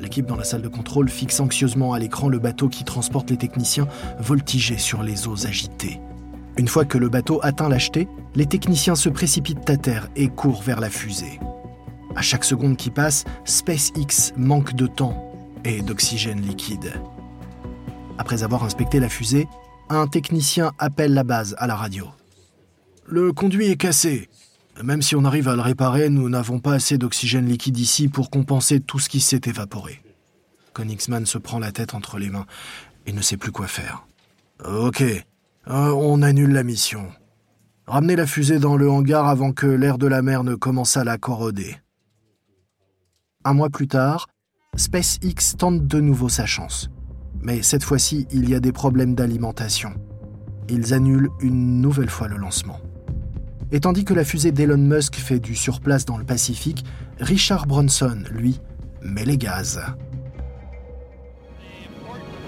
L'équipe 0.00 0.26
dans 0.26 0.36
la 0.36 0.44
salle 0.44 0.62
de 0.62 0.68
contrôle 0.68 1.10
fixe 1.10 1.40
anxieusement 1.40 1.92
à 1.92 1.98
l'écran 1.98 2.28
le 2.28 2.38
bateau 2.38 2.68
qui 2.68 2.84
transporte 2.84 3.30
les 3.30 3.36
techniciens 3.36 3.86
voltigés 4.18 4.78
sur 4.78 5.02
les 5.02 5.28
eaux 5.28 5.46
agitées. 5.46 6.00
Une 6.56 6.68
fois 6.68 6.84
que 6.86 6.98
le 6.98 7.08
bateau 7.08 7.38
atteint 7.42 7.68
l'acheté, 7.68 8.08
les 8.34 8.46
techniciens 8.46 8.94
se 8.94 9.08
précipitent 9.08 9.68
à 9.68 9.76
terre 9.76 10.08
et 10.16 10.28
courent 10.28 10.62
vers 10.62 10.80
la 10.80 10.88
fusée. 10.88 11.38
À 12.16 12.22
chaque 12.22 12.44
seconde 12.44 12.76
qui 12.76 12.90
passe, 12.90 13.24
SpaceX 13.44 14.32
manque 14.36 14.74
de 14.74 14.86
temps 14.86 15.32
et 15.64 15.82
d'oxygène 15.82 16.40
liquide. 16.40 16.92
Après 18.18 18.42
avoir 18.42 18.64
inspecté 18.64 19.00
la 19.00 19.08
fusée, 19.08 19.46
un 19.90 20.06
technicien 20.06 20.72
appelle 20.78 21.14
la 21.14 21.24
base 21.24 21.54
à 21.58 21.66
la 21.66 21.76
radio. 21.76 22.06
Le 23.06 23.32
conduit 23.32 23.70
est 23.70 23.76
cassé. 23.76 24.28
Même 24.82 25.02
si 25.02 25.14
on 25.14 25.24
arrive 25.24 25.48
à 25.48 25.56
le 25.56 25.60
réparer, 25.60 26.08
nous 26.08 26.28
n'avons 26.28 26.58
pas 26.58 26.74
assez 26.74 26.96
d'oxygène 26.96 27.46
liquide 27.46 27.78
ici 27.78 28.08
pour 28.08 28.30
compenser 28.30 28.80
tout 28.80 28.98
ce 28.98 29.08
qui 29.08 29.20
s'est 29.20 29.42
évaporé. 29.44 30.02
Konigsman 30.72 31.26
se 31.26 31.38
prend 31.38 31.58
la 31.58 31.72
tête 31.72 31.94
entre 31.94 32.18
les 32.18 32.30
mains 32.30 32.46
et 33.06 33.12
ne 33.12 33.20
sait 33.20 33.36
plus 33.36 33.52
quoi 33.52 33.66
faire. 33.66 34.06
Ok, 34.64 35.02
euh, 35.02 35.24
on 35.66 36.22
annule 36.22 36.52
la 36.52 36.62
mission. 36.62 37.08
Ramenez 37.86 38.16
la 38.16 38.26
fusée 38.26 38.58
dans 38.58 38.76
le 38.76 38.90
hangar 38.90 39.26
avant 39.26 39.52
que 39.52 39.66
l'air 39.66 39.98
de 39.98 40.06
la 40.06 40.22
mer 40.22 40.44
ne 40.44 40.54
commence 40.54 40.96
à 40.96 41.04
la 41.04 41.18
corroder. 41.18 41.76
Un 43.44 43.54
mois 43.54 43.70
plus 43.70 43.88
tard, 43.88 44.28
SpaceX 44.76 45.56
tente 45.58 45.86
de 45.86 46.00
nouveau 46.00 46.28
sa 46.28 46.46
chance. 46.46 46.90
Mais 47.42 47.62
cette 47.62 47.84
fois-ci, 47.84 48.26
il 48.30 48.48
y 48.48 48.54
a 48.54 48.60
des 48.60 48.72
problèmes 48.72 49.14
d'alimentation. 49.14 49.94
Ils 50.68 50.94
annulent 50.94 51.30
une 51.40 51.80
nouvelle 51.80 52.10
fois 52.10 52.28
le 52.28 52.36
lancement. 52.36 52.78
Et 53.72 53.80
tandis 53.80 54.04
que 54.04 54.14
la 54.14 54.24
fusée 54.24 54.50
d'Elon 54.50 54.78
Musk 54.78 55.14
fait 55.14 55.38
du 55.38 55.54
surplace 55.54 56.04
dans 56.04 56.18
le 56.18 56.24
Pacifique, 56.24 56.84
Richard 57.20 57.66
Branson, 57.66 58.18
lui, 58.30 58.60
met 59.02 59.24
les 59.24 59.38
gaz. 59.38 59.80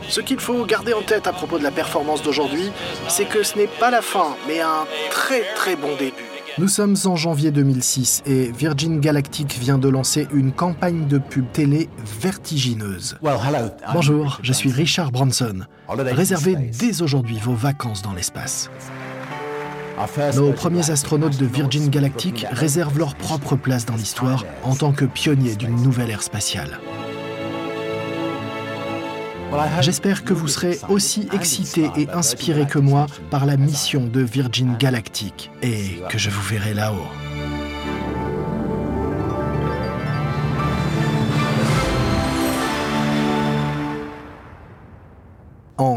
Ce 0.08 0.20
qu'il 0.20 0.40
faut 0.40 0.66
garder 0.66 0.92
en 0.92 1.02
tête 1.02 1.28
à 1.28 1.32
propos 1.32 1.58
de 1.58 1.62
la 1.62 1.70
performance 1.70 2.22
d'aujourd'hui, 2.22 2.70
c'est 3.08 3.24
que 3.24 3.44
ce 3.44 3.56
n'est 3.56 3.68
pas 3.68 3.90
la 3.90 4.02
fin, 4.02 4.36
mais 4.48 4.60
un 4.60 4.84
très 5.10 5.42
très 5.54 5.76
bon 5.76 5.96
début. 5.96 6.24
Nous 6.58 6.68
sommes 6.68 6.96
en 7.06 7.16
janvier 7.16 7.50
2006 7.50 8.24
et 8.26 8.52
Virgin 8.52 9.00
Galactic 9.00 9.56
vient 9.58 9.78
de 9.78 9.88
lancer 9.88 10.28
une 10.34 10.52
campagne 10.52 11.06
de 11.06 11.16
pub 11.16 11.50
télé 11.50 11.88
vertigineuse. 12.20 13.16
Bonjour, 13.94 14.38
je 14.42 14.52
suis 14.52 14.70
Richard 14.70 15.12
Branson. 15.12 15.60
Réservez 15.88 16.56
dès 16.56 17.00
aujourd'hui 17.00 17.38
vos 17.38 17.54
vacances 17.54 18.02
dans 18.02 18.12
l'espace. 18.12 18.70
Nos 20.36 20.52
premiers 20.52 20.90
astronautes 20.90 21.36
de 21.38 21.46
Virgin 21.46 21.88
Galactic 21.88 22.46
réservent 22.50 22.98
leur 22.98 23.14
propre 23.14 23.56
place 23.56 23.86
dans 23.86 23.96
l'histoire 23.96 24.44
en 24.62 24.74
tant 24.74 24.92
que 24.92 25.04
pionniers 25.04 25.56
d'une 25.56 25.76
nouvelle 25.82 26.10
ère 26.10 26.22
spatiale. 26.22 26.78
J'espère 29.80 30.24
que 30.24 30.32
vous 30.32 30.48
serez 30.48 30.78
aussi 30.88 31.28
excités 31.32 31.90
et 31.96 32.08
inspirés 32.10 32.66
que 32.66 32.78
moi 32.78 33.06
par 33.30 33.44
la 33.44 33.56
mission 33.56 34.06
de 34.06 34.20
Virgin 34.20 34.76
Galactic. 34.78 35.50
Et 35.62 36.00
que 36.08 36.18
je 36.18 36.30
vous 36.30 36.42
verrai 36.42 36.74
là-haut. 36.74 37.31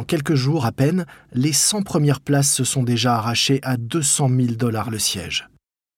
Quelques 0.05 0.35
jours 0.35 0.65
à 0.65 0.71
peine, 0.71 1.05
les 1.33 1.53
100 1.53 1.83
premières 1.83 2.21
places 2.21 2.51
se 2.51 2.63
sont 2.63 2.83
déjà 2.83 3.15
arrachées 3.15 3.59
à 3.63 3.77
200 3.77 4.29
000 4.29 4.41
dollars 4.55 4.89
le 4.89 5.00
siège. 5.00 5.50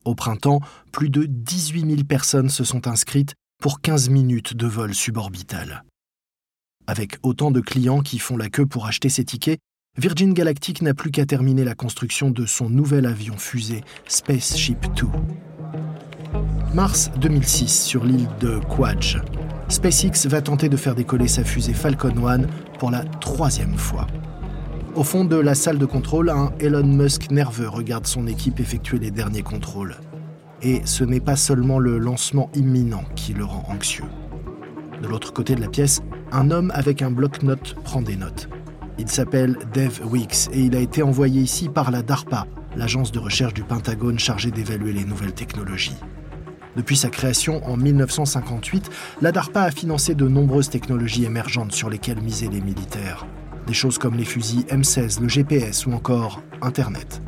Au 0.06 0.16
printemps, 0.16 0.62
plus 0.92 1.10
de 1.10 1.26
18 1.26 1.82
000 1.82 2.04
personnes 2.04 2.50
se 2.50 2.64
sont 2.64 2.88
inscrites 2.88 3.34
pour 3.62 3.82
15 3.82 4.10
minutes 4.10 4.56
de 4.56 4.68
vol 4.68 4.94
suborbital. 4.94 5.84
Avec 6.88 7.18
autant 7.24 7.52
de 7.52 7.60
clients 7.60 8.02
qui 8.02 8.18
font 8.18 8.38
la 8.38 8.50
queue 8.50 8.66
pour 8.66 8.86
acheter 8.86 9.10
ses 9.10 9.26
tickets, 9.26 9.60
Virgin 9.98 10.34
Galactic 10.34 10.82
n'a 10.82 10.94
plus 10.94 11.12
qu'à 11.12 11.26
terminer 11.26 11.64
la 11.64 11.74
construction 11.76 12.30
de 12.30 12.46
son 12.46 12.70
nouvel 12.70 13.06
avion 13.06 13.38
fusée 13.38 13.84
Spaceship 14.08 14.86
2. 14.96 15.08
Mars 16.74 17.10
2006 17.18 17.84
sur 17.84 18.06
l'île 18.06 18.30
de 18.40 18.60
Quadj. 18.60 19.18
SpaceX 19.70 20.28
va 20.28 20.42
tenter 20.42 20.70
de 20.70 20.78
faire 20.78 20.96
décoller 20.96 21.28
sa 21.28 21.44
fusée 21.44 21.74
Falcon 21.74 22.26
1 22.26 22.44
pour 22.80 22.90
la 22.90 23.04
troisième 23.04 23.76
fois. 23.76 24.08
Au 24.96 25.04
fond 25.04 25.26
de 25.26 25.36
la 25.36 25.56
salle 25.56 25.78
de 25.78 25.86
contrôle, 25.86 26.30
un 26.30 26.54
Elon 26.60 26.88
Musk 26.88 27.30
nerveux 27.32 27.68
regarde 27.68 28.08
son 28.08 28.28
équipe 28.28 28.60
effectuer 28.60 28.98
les 28.98 29.12
derniers 29.12 29.44
contrôles. 29.44 29.98
Et 30.62 30.82
ce 30.86 31.04
n'est 31.04 31.20
pas 31.20 31.36
seulement 31.36 31.80
le 31.80 32.00
lancement 32.00 32.50
imminent 32.56 33.04
qui 33.16 33.34
le 33.34 33.44
rend 33.44 33.66
anxieux. 33.68 34.06
De 35.02 35.08
l'autre 35.08 35.34
côté 35.34 35.54
de 35.54 35.62
la 35.62 35.68
pièce, 35.68 36.02
un 36.32 36.50
homme 36.50 36.72
avec 36.74 37.02
un 37.02 37.12
bloc-notes 37.12 37.76
prend 37.84 38.02
des 38.02 38.16
notes. 38.16 38.50
Il 38.98 39.10
s'appelle 39.10 39.58
Dave 39.74 40.02
Weeks 40.10 40.50
et 40.54 40.62
il 40.62 40.76
a 40.76 40.80
été 40.80 41.04
envoyé 41.04 41.42
ici 41.42 41.70
par 41.70 41.92
la 41.92 42.02
DARPA, 42.02 42.48
l'agence 42.76 43.12
de 43.12 43.20
recherche 43.20 43.54
du 43.54 43.64
Pentagone 43.64 44.18
chargée 44.18 44.50
d'évaluer 44.50 44.94
les 44.94 45.06
nouvelles 45.06 45.34
technologies. 45.34 45.98
Depuis 46.78 46.96
sa 46.96 47.10
création 47.10 47.66
en 47.66 47.76
1958, 47.76 48.92
la 49.24 49.32
DARPA 49.32 49.64
a 49.64 49.72
financé 49.72 50.14
de 50.14 50.28
nombreuses 50.28 50.70
technologies 50.70 51.26
émergentes 51.26 51.72
sur 51.72 51.90
lesquelles 51.90 52.22
misaient 52.22 52.50
les 52.52 52.62
militaires. 52.62 53.26
Des 53.66 53.74
choses 53.74 53.98
comme 53.98 54.16
les 54.16 54.24
fusils 54.24 54.64
M16, 54.66 55.20
le 55.20 55.28
GPS 55.28 55.88
ou 55.88 55.94
encore 55.94 56.44
Internet. 56.62 57.24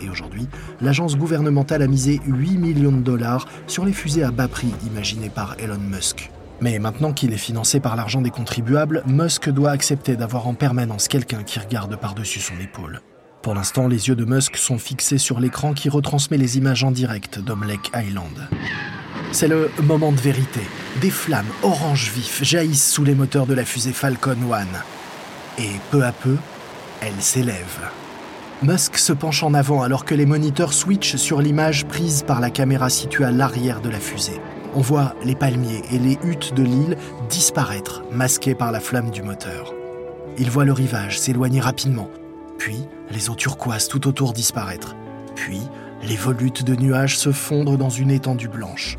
Et 0.00 0.10
aujourd'hui, 0.10 0.48
l'agence 0.80 1.16
gouvernementale 1.16 1.82
a 1.82 1.86
misé 1.86 2.20
8 2.26 2.58
millions 2.58 2.92
de 2.92 3.00
dollars 3.00 3.46
sur 3.68 3.84
les 3.84 3.92
fusées 3.92 4.24
à 4.24 4.32
bas 4.32 4.48
prix 4.48 4.74
imaginées 4.90 5.30
par 5.30 5.54
Elon 5.60 5.78
Musk. 5.78 6.32
Mais 6.60 6.80
maintenant 6.80 7.12
qu'il 7.12 7.32
est 7.32 7.36
financé 7.36 7.78
par 7.78 7.94
l'argent 7.94 8.20
des 8.20 8.30
contribuables, 8.30 9.04
Musk 9.06 9.48
doit 9.48 9.70
accepter 9.70 10.16
d'avoir 10.16 10.48
en 10.48 10.54
permanence 10.54 11.06
quelqu'un 11.06 11.44
qui 11.44 11.60
regarde 11.60 11.94
par-dessus 11.94 12.40
son 12.40 12.58
épaule. 12.60 13.00
Pour 13.42 13.54
l'instant, 13.54 13.86
les 13.86 14.08
yeux 14.08 14.16
de 14.16 14.24
Musk 14.24 14.56
sont 14.56 14.78
fixés 14.78 15.18
sur 15.18 15.38
l'écran 15.38 15.72
qui 15.72 15.88
retransmet 15.88 16.36
les 16.36 16.58
images 16.58 16.82
en 16.82 16.90
direct 16.90 17.38
d'Omelek 17.38 17.92
Island. 17.94 18.48
C'est 19.30 19.48
le 19.48 19.70
moment 19.82 20.10
de 20.10 20.20
vérité. 20.20 20.60
Des 21.00 21.10
flammes 21.10 21.46
orange 21.62 22.10
vif 22.12 22.42
jaillissent 22.42 22.90
sous 22.90 23.04
les 23.04 23.14
moteurs 23.14 23.46
de 23.46 23.54
la 23.54 23.64
fusée 23.64 23.92
Falcon 23.92 24.36
1. 24.52 25.62
Et 25.62 25.70
peu 25.90 26.04
à 26.04 26.12
peu, 26.12 26.36
elle 27.00 27.20
s'élève. 27.20 27.90
Musk 28.62 28.98
se 28.98 29.12
penche 29.12 29.44
en 29.44 29.54
avant 29.54 29.82
alors 29.82 30.04
que 30.04 30.16
les 30.16 30.26
moniteurs 30.26 30.72
switchent 30.72 31.16
sur 31.16 31.40
l'image 31.40 31.86
prise 31.86 32.24
par 32.26 32.40
la 32.40 32.50
caméra 32.50 32.90
située 32.90 33.24
à 33.24 33.30
l'arrière 33.30 33.80
de 33.80 33.88
la 33.88 34.00
fusée. 34.00 34.40
On 34.74 34.80
voit 34.80 35.14
les 35.24 35.36
palmiers 35.36 35.82
et 35.92 35.98
les 35.98 36.18
huttes 36.24 36.54
de 36.54 36.64
l'île 36.64 36.96
disparaître, 37.28 38.02
masqués 38.10 38.56
par 38.56 38.72
la 38.72 38.80
flamme 38.80 39.10
du 39.10 39.22
moteur. 39.22 39.72
Il 40.38 40.50
voit 40.50 40.64
le 40.64 40.72
rivage 40.72 41.18
s'éloigner 41.20 41.60
rapidement, 41.60 42.10
puis 42.58 42.76
les 43.10 43.30
eaux 43.30 43.34
turquoises 43.34 43.88
tout 43.88 44.06
autour 44.06 44.32
disparaître, 44.32 44.96
puis 45.34 45.60
les 46.02 46.16
volutes 46.16 46.64
de 46.64 46.76
nuages 46.76 47.16
se 47.16 47.32
fondre 47.32 47.78
dans 47.78 47.90
une 47.90 48.10
étendue 48.10 48.48
blanche. 48.48 48.98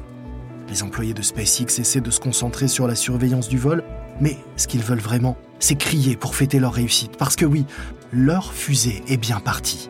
Les 0.69 0.83
employés 0.83 1.13
de 1.13 1.21
SpaceX 1.21 1.79
essaient 1.79 2.01
de 2.01 2.11
se 2.11 2.19
concentrer 2.19 2.67
sur 2.67 2.87
la 2.87 2.95
surveillance 2.95 3.49
du 3.49 3.57
vol, 3.57 3.83
mais 4.19 4.37
ce 4.55 4.67
qu'ils 4.67 4.83
veulent 4.83 4.99
vraiment, 4.99 5.37
c'est 5.59 5.75
crier 5.75 6.15
pour 6.15 6.35
fêter 6.35 6.59
leur 6.59 6.73
réussite, 6.73 7.17
parce 7.17 7.35
que 7.35 7.45
oui, 7.45 7.65
leur 8.11 8.53
fusée 8.53 9.03
est 9.07 9.17
bien 9.17 9.39
partie. 9.39 9.89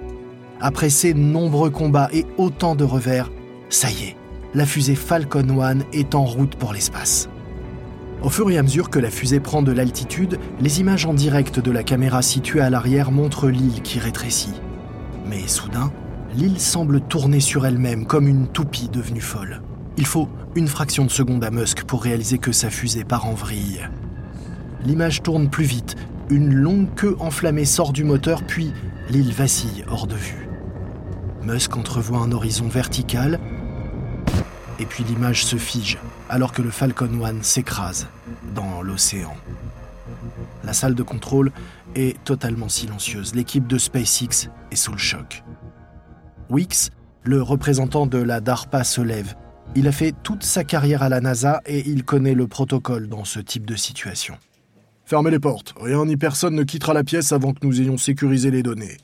Après 0.62 0.90
ces 0.90 1.14
nombreux 1.14 1.70
combats 1.70 2.10
et 2.12 2.26
autant 2.38 2.76
de 2.76 2.84
revers, 2.84 3.32
ça 3.70 3.90
y 3.90 4.10
est, 4.10 4.16
la 4.54 4.66
fusée 4.66 4.96
Falcon 4.96 5.62
1 5.62 5.80
est 5.94 6.16
en 6.16 6.26
route 6.26 6.56
pour 6.56 6.74
l'espace. 6.74 7.30
Au 8.22 8.30
fur 8.30 8.52
et 8.52 8.58
à 8.58 8.64
mesure 8.64 8.90
que 8.90 9.00
la 9.00 9.10
fusée 9.10 9.40
prend 9.40 9.62
de 9.62 9.72
l'altitude, 9.72 10.40
les 10.60 10.82
images 10.82 11.06
en 11.06 11.14
direct 11.14 11.62
de 11.62 11.72
la 11.72 11.84
caméra 11.84 12.22
située 12.22 12.60
à 12.60 12.70
l'arrière 12.70 13.12
montrent 13.12 13.48
l'île 13.48 13.82
qui 13.82 13.98
rétrécit. 13.98 14.54
Mais 15.26 15.48
soudain, 15.48 15.90
l'île 16.36 16.60
semble 16.60 17.00
tourner 17.00 17.40
sur 17.40 17.66
elle-même 17.66 18.06
comme 18.06 18.28
une 18.28 18.48
toupie 18.48 18.90
devenue 18.90 19.22
folle. 19.22 19.62
Il 19.98 20.06
faut 20.06 20.28
une 20.56 20.68
fraction 20.68 21.06
de 21.06 21.12
seconde 21.12 21.46
à 21.46 21.50
Musk 21.50 21.84
pour 21.84 22.04
réaliser 22.04 22.40
que 22.40 22.52
sa 22.52 22.70
fusée 22.70 23.06
part 23.06 23.26
en 23.26 23.34
vrille. 23.34 23.88
L'image 24.84 25.24
tourne 25.24 25.50
plus 25.50 25.64
vite, 25.64 25.96
une 26.30 26.54
longue 26.54 26.94
queue 26.96 27.16
enflammée 27.20 27.66
sort 27.66 27.94
du 27.94 28.04
moteur, 28.04 28.44
puis 28.44 28.74
l'île 29.10 29.32
vacille 29.32 29.86
hors 29.90 30.08
de 30.08 30.16
vue. 30.16 30.50
Musk 31.44 31.78
entrevoit 31.78 32.20
un 32.20 32.34
horizon 32.34 32.68
vertical 32.68 33.40
et 34.80 34.86
puis 34.86 35.04
l'image 35.04 35.46
se 35.46 35.58
fige 35.58 35.98
alors 36.30 36.52
que 36.52 36.62
le 36.62 36.72
Falcon 36.72 37.24
1 37.24 37.44
s'écrase 37.44 38.08
dans 38.56 38.82
l'océan. 38.82 39.36
La 40.64 40.74
salle 40.74 40.96
de 40.96 41.04
contrôle 41.04 41.52
est 41.96 42.22
totalement 42.24 42.70
silencieuse. 42.70 43.36
L'équipe 43.36 43.68
de 43.68 43.78
SpaceX 43.78 44.50
est 44.72 44.76
sous 44.76 44.92
le 44.92 44.98
choc. 44.98 45.44
Weeks, 46.50 46.92
le 47.24 47.42
représentant 47.42 48.08
de 48.08 48.18
la 48.18 48.42
DARPA, 48.42 48.84
se 48.84 49.02
lève. 49.02 49.36
Il 49.76 49.88
a 49.88 49.92
fait 49.92 50.16
toute 50.24 50.44
sa 50.44 50.64
carrière 50.64 51.04
à 51.04 51.10
la 51.10 51.22
NASA 51.22 51.62
et 51.66 51.88
il 51.88 52.04
connaît 52.04 52.34
le 52.34 52.48
protocole 52.48 53.08
dans 53.08 53.24
ce 53.24 53.40
type 53.40 53.66
de 53.66 53.76
situation. 53.76 54.38
Fermez 55.06 55.32
les 55.32 55.40
portes. 55.40 55.74
Rien 55.80 56.06
ni 56.06 56.18
personne 56.18 56.56
ne 56.56 56.64
quittera 56.64 56.94
la 56.94 57.04
pièce 57.04 57.32
avant 57.32 57.54
que 57.54 57.66
nous 57.66 57.82
ayons 57.82 57.98
sécurisé 57.98 58.52
les 58.52 58.64
données. 58.64 58.98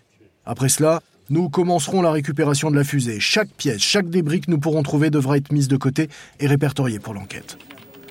Après 0.46 0.70
cela, 0.70 1.02
nous 1.30 1.50
commencerons 1.50 2.02
la 2.02 2.12
récupération 2.12 2.70
de 2.70 2.76
la 2.76 2.84
fusée. 2.84 3.20
Chaque 3.20 3.50
pièce, 3.50 3.82
chaque 3.82 4.10
débris 4.10 4.42
que 4.42 4.52
nous 4.52 4.60
pourrons 4.60 4.84
trouver 4.84 5.10
devra 5.10 5.38
être 5.38 5.52
mise 5.52 5.68
de 5.68 5.78
côté 5.78 6.10
et 6.40 6.48
répertoriée 6.48 7.00
pour 7.00 7.14
l'enquête. 7.14 7.58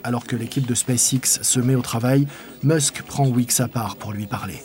Alors 0.03 0.27
que 0.27 0.37
l'équipe 0.37 0.67
de 0.67 0.75
SpaceX 0.75 1.41
se 1.43 1.61
met 1.61 1.77
au 1.77 1.81
travail, 1.81 2.27
Musk 2.63 3.03
prend 3.03 3.27
Wix 3.27 3.61
à 3.61 3.69
part 3.69 3.97
pour 3.97 4.13
lui 4.13 4.27
parler. 4.27 4.61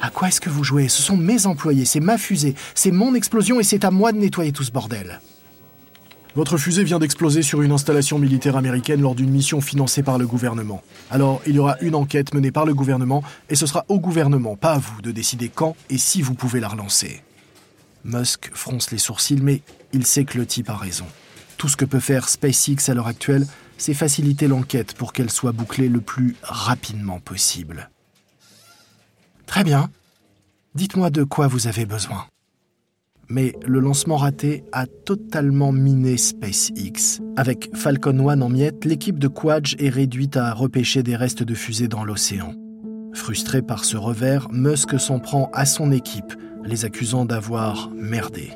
À 0.00 0.10
quoi 0.10 0.28
est-ce 0.28 0.40
que 0.40 0.50
vous 0.50 0.64
jouez? 0.64 0.88
Ce 0.88 1.02
sont 1.02 1.16
mes 1.16 1.46
employés, 1.46 1.84
c'est 1.84 2.00
ma 2.00 2.18
fusée, 2.18 2.54
c'est 2.74 2.90
mon 2.90 3.14
explosion 3.14 3.60
et 3.60 3.64
c'est 3.64 3.84
à 3.84 3.90
moi 3.90 4.12
de 4.12 4.18
nettoyer 4.18 4.52
tout 4.52 4.64
ce 4.64 4.70
bordel. 4.70 5.20
Votre 6.34 6.56
fusée 6.56 6.84
vient 6.84 6.98
d'exploser 6.98 7.42
sur 7.42 7.62
une 7.62 7.72
installation 7.72 8.18
militaire 8.18 8.56
américaine 8.56 9.00
lors 9.00 9.14
d'une 9.14 9.30
mission 9.30 9.60
financée 9.60 10.02
par 10.02 10.18
le 10.18 10.26
gouvernement. 10.26 10.82
Alors, 11.10 11.40
il 11.46 11.54
y 11.54 11.58
aura 11.58 11.76
une 11.80 11.94
enquête 11.94 12.34
menée 12.34 12.52
par 12.52 12.66
le 12.66 12.74
gouvernement 12.74 13.24
et 13.48 13.56
ce 13.56 13.66
sera 13.66 13.84
au 13.88 13.98
gouvernement, 13.98 14.54
pas 14.54 14.72
à 14.72 14.78
vous, 14.78 15.00
de 15.00 15.10
décider 15.10 15.48
quand 15.48 15.74
et 15.90 15.98
si 15.98 16.22
vous 16.22 16.34
pouvez 16.34 16.60
la 16.60 16.68
relancer. 16.68 17.22
Musk 18.04 18.50
fronce 18.54 18.90
les 18.90 18.98
sourcils, 18.98 19.40
mais 19.42 19.62
il 19.92 20.06
sait 20.06 20.24
que 20.24 20.38
le 20.38 20.46
type 20.46 20.70
a 20.70 20.76
raison. 20.76 21.06
Tout 21.56 21.68
ce 21.68 21.76
que 21.76 21.84
peut 21.84 22.00
faire 22.00 22.28
SpaceX 22.28 22.88
à 22.88 22.94
l'heure 22.94 23.08
actuelle, 23.08 23.46
c'est 23.76 23.94
faciliter 23.94 24.48
l'enquête 24.48 24.94
pour 24.94 25.12
qu'elle 25.12 25.30
soit 25.30 25.52
bouclée 25.52 25.88
le 25.88 26.00
plus 26.00 26.36
rapidement 26.42 27.20
possible. 27.20 27.90
Très 29.46 29.64
bien. 29.64 29.90
Dites-moi 30.74 31.10
de 31.10 31.24
quoi 31.24 31.48
vous 31.48 31.66
avez 31.66 31.86
besoin. 31.86 32.26
Mais 33.30 33.54
le 33.66 33.80
lancement 33.80 34.16
raté 34.16 34.64
a 34.72 34.86
totalement 34.86 35.72
miné 35.72 36.16
SpaceX. 36.16 37.20
Avec 37.36 37.70
Falcon 37.74 38.28
1 38.28 38.40
en 38.40 38.48
miettes, 38.48 38.84
l'équipe 38.84 39.18
de 39.18 39.28
Quadge 39.28 39.76
est 39.78 39.90
réduite 39.90 40.36
à 40.36 40.52
repêcher 40.54 41.02
des 41.02 41.16
restes 41.16 41.42
de 41.42 41.54
fusées 41.54 41.88
dans 41.88 42.04
l'océan. 42.04 42.54
Frustré 43.12 43.62
par 43.62 43.84
ce 43.84 43.96
revers, 43.96 44.48
Musk 44.50 44.98
s'en 44.98 45.18
prend 45.18 45.50
à 45.52 45.66
son 45.66 45.92
équipe, 45.92 46.34
les 46.64 46.84
accusant 46.84 47.24
d'avoir 47.24 47.90
merdé. 47.94 48.50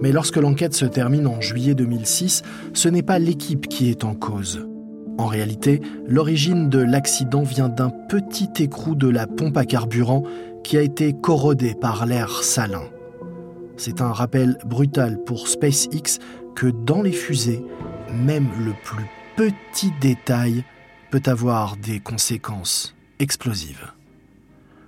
Mais 0.00 0.12
lorsque 0.12 0.36
l'enquête 0.36 0.74
se 0.74 0.84
termine 0.84 1.26
en 1.26 1.40
juillet 1.40 1.74
2006, 1.74 2.42
ce 2.74 2.88
n'est 2.88 3.02
pas 3.02 3.18
l'équipe 3.18 3.66
qui 3.66 3.90
est 3.90 4.04
en 4.04 4.14
cause. 4.14 4.66
En 5.18 5.26
réalité, 5.26 5.80
l'origine 6.06 6.68
de 6.68 6.78
l'accident 6.78 7.42
vient 7.42 7.70
d'un 7.70 7.90
petit 8.08 8.50
écrou 8.58 8.94
de 8.94 9.08
la 9.08 9.26
pompe 9.26 9.56
à 9.56 9.64
carburant 9.64 10.22
qui 10.62 10.76
a 10.76 10.82
été 10.82 11.14
corrodé 11.14 11.74
par 11.74 12.04
l'air 12.04 12.42
salin. 12.42 12.82
C'est 13.78 14.00
un 14.00 14.12
rappel 14.12 14.58
brutal 14.66 15.22
pour 15.24 15.48
SpaceX 15.48 16.18
que 16.54 16.66
dans 16.66 17.02
les 17.02 17.12
fusées, 17.12 17.64
même 18.12 18.48
le 18.64 18.72
plus 18.84 19.06
petit 19.36 19.92
détail 20.00 20.64
peut 21.10 21.22
avoir 21.26 21.76
des 21.76 22.00
conséquences 22.00 22.94
explosives. 23.18 23.92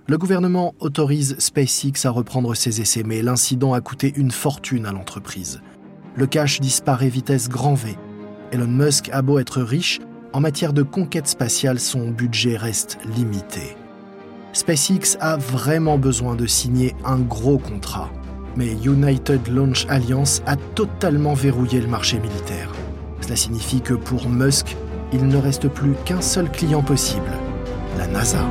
Le 0.09 0.17
gouvernement 0.17 0.73
autorise 0.79 1.35
SpaceX 1.37 2.03
à 2.05 2.09
reprendre 2.09 2.55
ses 2.55 2.81
essais, 2.81 3.03
mais 3.05 3.21
l'incident 3.21 3.73
a 3.73 3.79
coûté 3.79 4.11
une 4.15 4.31
fortune 4.31 4.87
à 4.87 4.91
l'entreprise. 4.91 5.61
Le 6.15 6.25
cash 6.25 6.59
disparaît 6.59 7.09
vitesse 7.09 7.47
grand 7.47 7.75
V. 7.75 7.95
Elon 8.51 8.65
Musk 8.65 9.11
a 9.13 9.21
beau 9.21 9.37
être 9.37 9.61
riche, 9.61 9.99
en 10.33 10.39
matière 10.39 10.73
de 10.73 10.81
conquête 10.81 11.27
spatiale, 11.27 11.79
son 11.79 12.09
budget 12.09 12.57
reste 12.57 12.97
limité. 13.15 13.77
SpaceX 14.51 15.15
a 15.19 15.37
vraiment 15.37 15.99
besoin 15.99 16.35
de 16.35 16.47
signer 16.47 16.95
un 17.05 17.19
gros 17.19 17.59
contrat, 17.59 18.09
mais 18.55 18.71
United 18.83 19.47
Launch 19.47 19.85
Alliance 19.89 20.41
a 20.47 20.55
totalement 20.55 21.35
verrouillé 21.35 21.81
le 21.81 21.87
marché 21.87 22.17
militaire. 22.17 22.71
Cela 23.21 23.35
signifie 23.35 23.81
que 23.81 23.93
pour 23.93 24.27
Musk, 24.27 24.75
il 25.13 25.27
ne 25.27 25.37
reste 25.37 25.67
plus 25.67 25.93
qu'un 26.05 26.21
seul 26.21 26.49
client 26.49 26.81
possible, 26.81 27.29
la 27.99 28.07
NASA. 28.07 28.43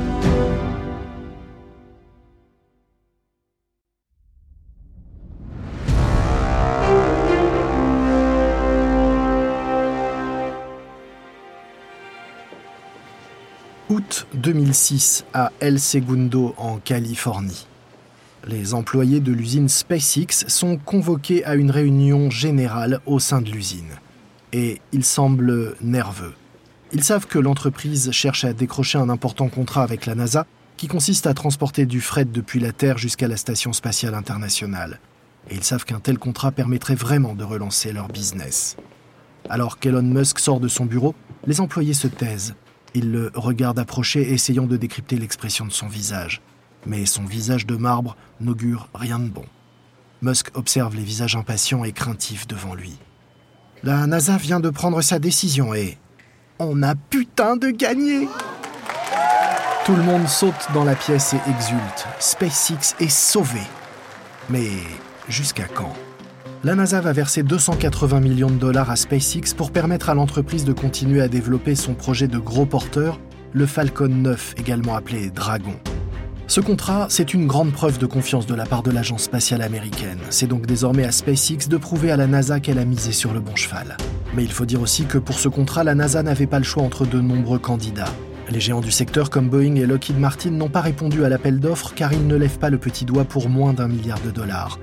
2006 14.49 15.27
à 15.35 15.53
El 15.61 15.79
Segundo 15.79 16.55
en 16.57 16.79
Californie. 16.79 17.67
Les 18.47 18.73
employés 18.73 19.21
de 19.21 19.31
l'usine 19.31 19.69
SpaceX 19.69 20.47
sont 20.49 20.79
convoqués 20.79 21.45
à 21.45 21.55
une 21.55 21.71
réunion 21.71 22.31
générale 22.31 23.03
au 23.05 23.19
sein 23.19 23.43
de 23.43 23.51
l'usine. 23.51 23.93
Et 24.55 24.81
ils 24.93 25.05
semblent 25.05 25.77
nerveux. 25.83 26.33
Ils 26.95 27.05
savent 27.05 27.27
que 27.27 27.39
l'entreprise 27.39 28.11
cherche 28.11 28.47
à 28.47 28.55
décrocher 28.55 28.97
un 28.97 29.11
important 29.11 29.51
contrat 29.51 29.83
avec 29.83 30.07
la 30.07 30.15
NASA 30.15 30.47
qui 30.79 30.89
consiste 30.89 31.27
à 31.27 31.35
transporter 31.35 31.85
du 31.85 32.01
fret 32.01 32.25
depuis 32.25 32.59
la 32.59 32.73
Terre 32.73 32.97
jusqu'à 32.97 33.29
la 33.29 33.37
Station 33.37 33.75
spatiale 33.75 34.15
internationale. 34.15 34.99
Et 35.51 35.57
ils 35.57 35.65
savent 35.65 35.85
qu'un 35.85 36.01
tel 36.01 36.19
contrat 36.19 36.53
permettrait 36.53 36.95
vraiment 36.95 37.35
de 37.35 37.45
relancer 37.45 37.93
leur 37.93 38.09
business. 38.09 38.79
Alors 39.51 39.79
qu'Elon 39.79 40.01
Musk 40.01 40.39
sort 40.39 40.59
de 40.59 40.69
son 40.69 40.87
bureau, 40.87 41.15
les 41.47 41.61
employés 41.61 41.93
se 41.93 42.09
taisent 42.09 42.55
il 42.95 43.13
le 43.13 43.31
regarde 43.35 43.79
approcher, 43.79 44.33
essayant 44.33 44.67
de 44.67 44.77
décrypter 44.77 45.17
l'expression 45.17 45.67
de 45.67 45.73
son 45.73 45.89
visage. 45.89 46.41
Mais 46.87 47.07
son 47.07 47.25
visage 47.25 47.67
de 47.67 47.77
marbre 47.77 48.17
n'augure 48.41 48.89
rien 48.95 49.19
de 49.19 49.29
bon. 49.29 49.45
Musk 50.23 50.51
observe 50.55 50.97
les 50.97 51.03
visages 51.03 51.37
impatients 51.37 51.85
et 51.85 51.93
craintifs 51.93 52.47
devant 52.47 52.75
lui. 52.75 52.99
La 53.85 54.07
NASA 54.07 54.37
vient 54.37 54.61
de 54.61 54.71
prendre 54.71 55.01
sa 55.03 55.19
décision 55.19 55.75
et... 55.75 55.99
On 56.59 56.83
a 56.83 56.97
putain 56.97 57.57
de 57.57 57.71
gagné 57.71 58.29
Tout 59.85 59.95
le 59.95 60.03
monde 60.03 60.27
saute 60.27 60.69
dans 60.75 60.83
la 60.83 60.97
pièce 60.97 61.35
et 61.35 61.51
exulte. 61.51 62.07
SpaceX 62.19 62.97
est 62.99 63.09
sauvé. 63.09 63.61
Mais 64.51 64.71
jusqu'à 65.29 65.67
quand? 65.67 65.95
La 66.65 66.75
NASA 66.75 67.01
va 67.01 67.13
verser 67.13 67.43
280 67.45 68.21
millions 68.21 68.51
de 68.51 68.57
dollars 68.57 68.91
à 68.91 68.97
SpaceX 68.97 69.55
pour 69.57 69.71
permettre 69.71 70.11
à 70.11 70.15
l'entreprise 70.15 70.65
de 70.65 70.73
continuer 70.73 71.21
à 71.21 71.29
développer 71.29 71.77
son 71.77 71.95
projet 71.95 72.27
de 72.27 72.39
gros 72.39 72.67
porteur, 72.67 73.21
le 73.53 73.65
Falcon 73.65 74.09
9, 74.09 74.55
également 74.59 74.97
appelé 74.97 75.31
Dragon. 75.31 75.75
Ce 76.49 76.61
contrat, 76.61 77.07
c'est 77.11 77.35
une 77.35 77.47
grande 77.47 77.73
preuve 77.73 77.99
de 77.99 78.07
confiance 78.07 78.47
de 78.47 78.55
la 78.55 78.65
part 78.67 78.83
de 78.83 78.91
l'agence 78.91 79.25
spatiale 79.25 79.63
américaine. 79.63 80.19
C'est 80.31 80.47
donc 80.47 80.67
désormais 80.67 81.05
à 81.05 81.13
SpaceX 81.13 81.69
de 81.69 81.77
prouver 81.77 82.11
à 82.11 82.17
la 82.17 82.27
NASA 82.27 82.59
qu'elle 82.59 82.79
a 82.79 82.85
misé 82.85 83.13
sur 83.13 83.33
le 83.33 83.41
bon 83.41 83.55
cheval. 83.55 83.97
Mais 84.35 84.43
il 84.43 84.51
faut 84.51 84.65
dire 84.65 84.81
aussi 84.81 85.05
que 85.05 85.19
pour 85.19 85.39
ce 85.39 85.49
contrat, 85.49 85.85
la 85.85 85.95
NASA 85.95 86.23
n'avait 86.23 86.47
pas 86.47 86.59
le 86.59 86.65
choix 86.65 86.83
entre 86.83 87.07
de 87.07 87.21
nombreux 87.21 87.59
candidats. 87.59 88.13
Les 88.51 88.61
géants 88.61 88.81
du 88.81 88.91
secteur 88.91 89.31
comme 89.31 89.51
Boeing 89.51 89.77
et 89.77 89.87
Lockheed 89.87 90.19
Martin 90.19 90.51
n'ont 90.51 90.71
pas 90.71 90.81
répondu 90.81 91.25
à 91.25 91.29
l'appel 91.29 91.61
d'offres 91.61 91.93
car 91.95 92.15
ils 92.15 92.27
ne 92.27 92.35
lèvent 92.35 92.59
pas 92.59 92.71
le 92.71 92.79
petit 92.79 93.05
doigt 93.05 93.25
pour 93.25 93.49
moins 93.51 93.75
d'un 93.75 93.89
milliard 93.89 94.21
de 94.21 94.31
dollars. 94.31 94.79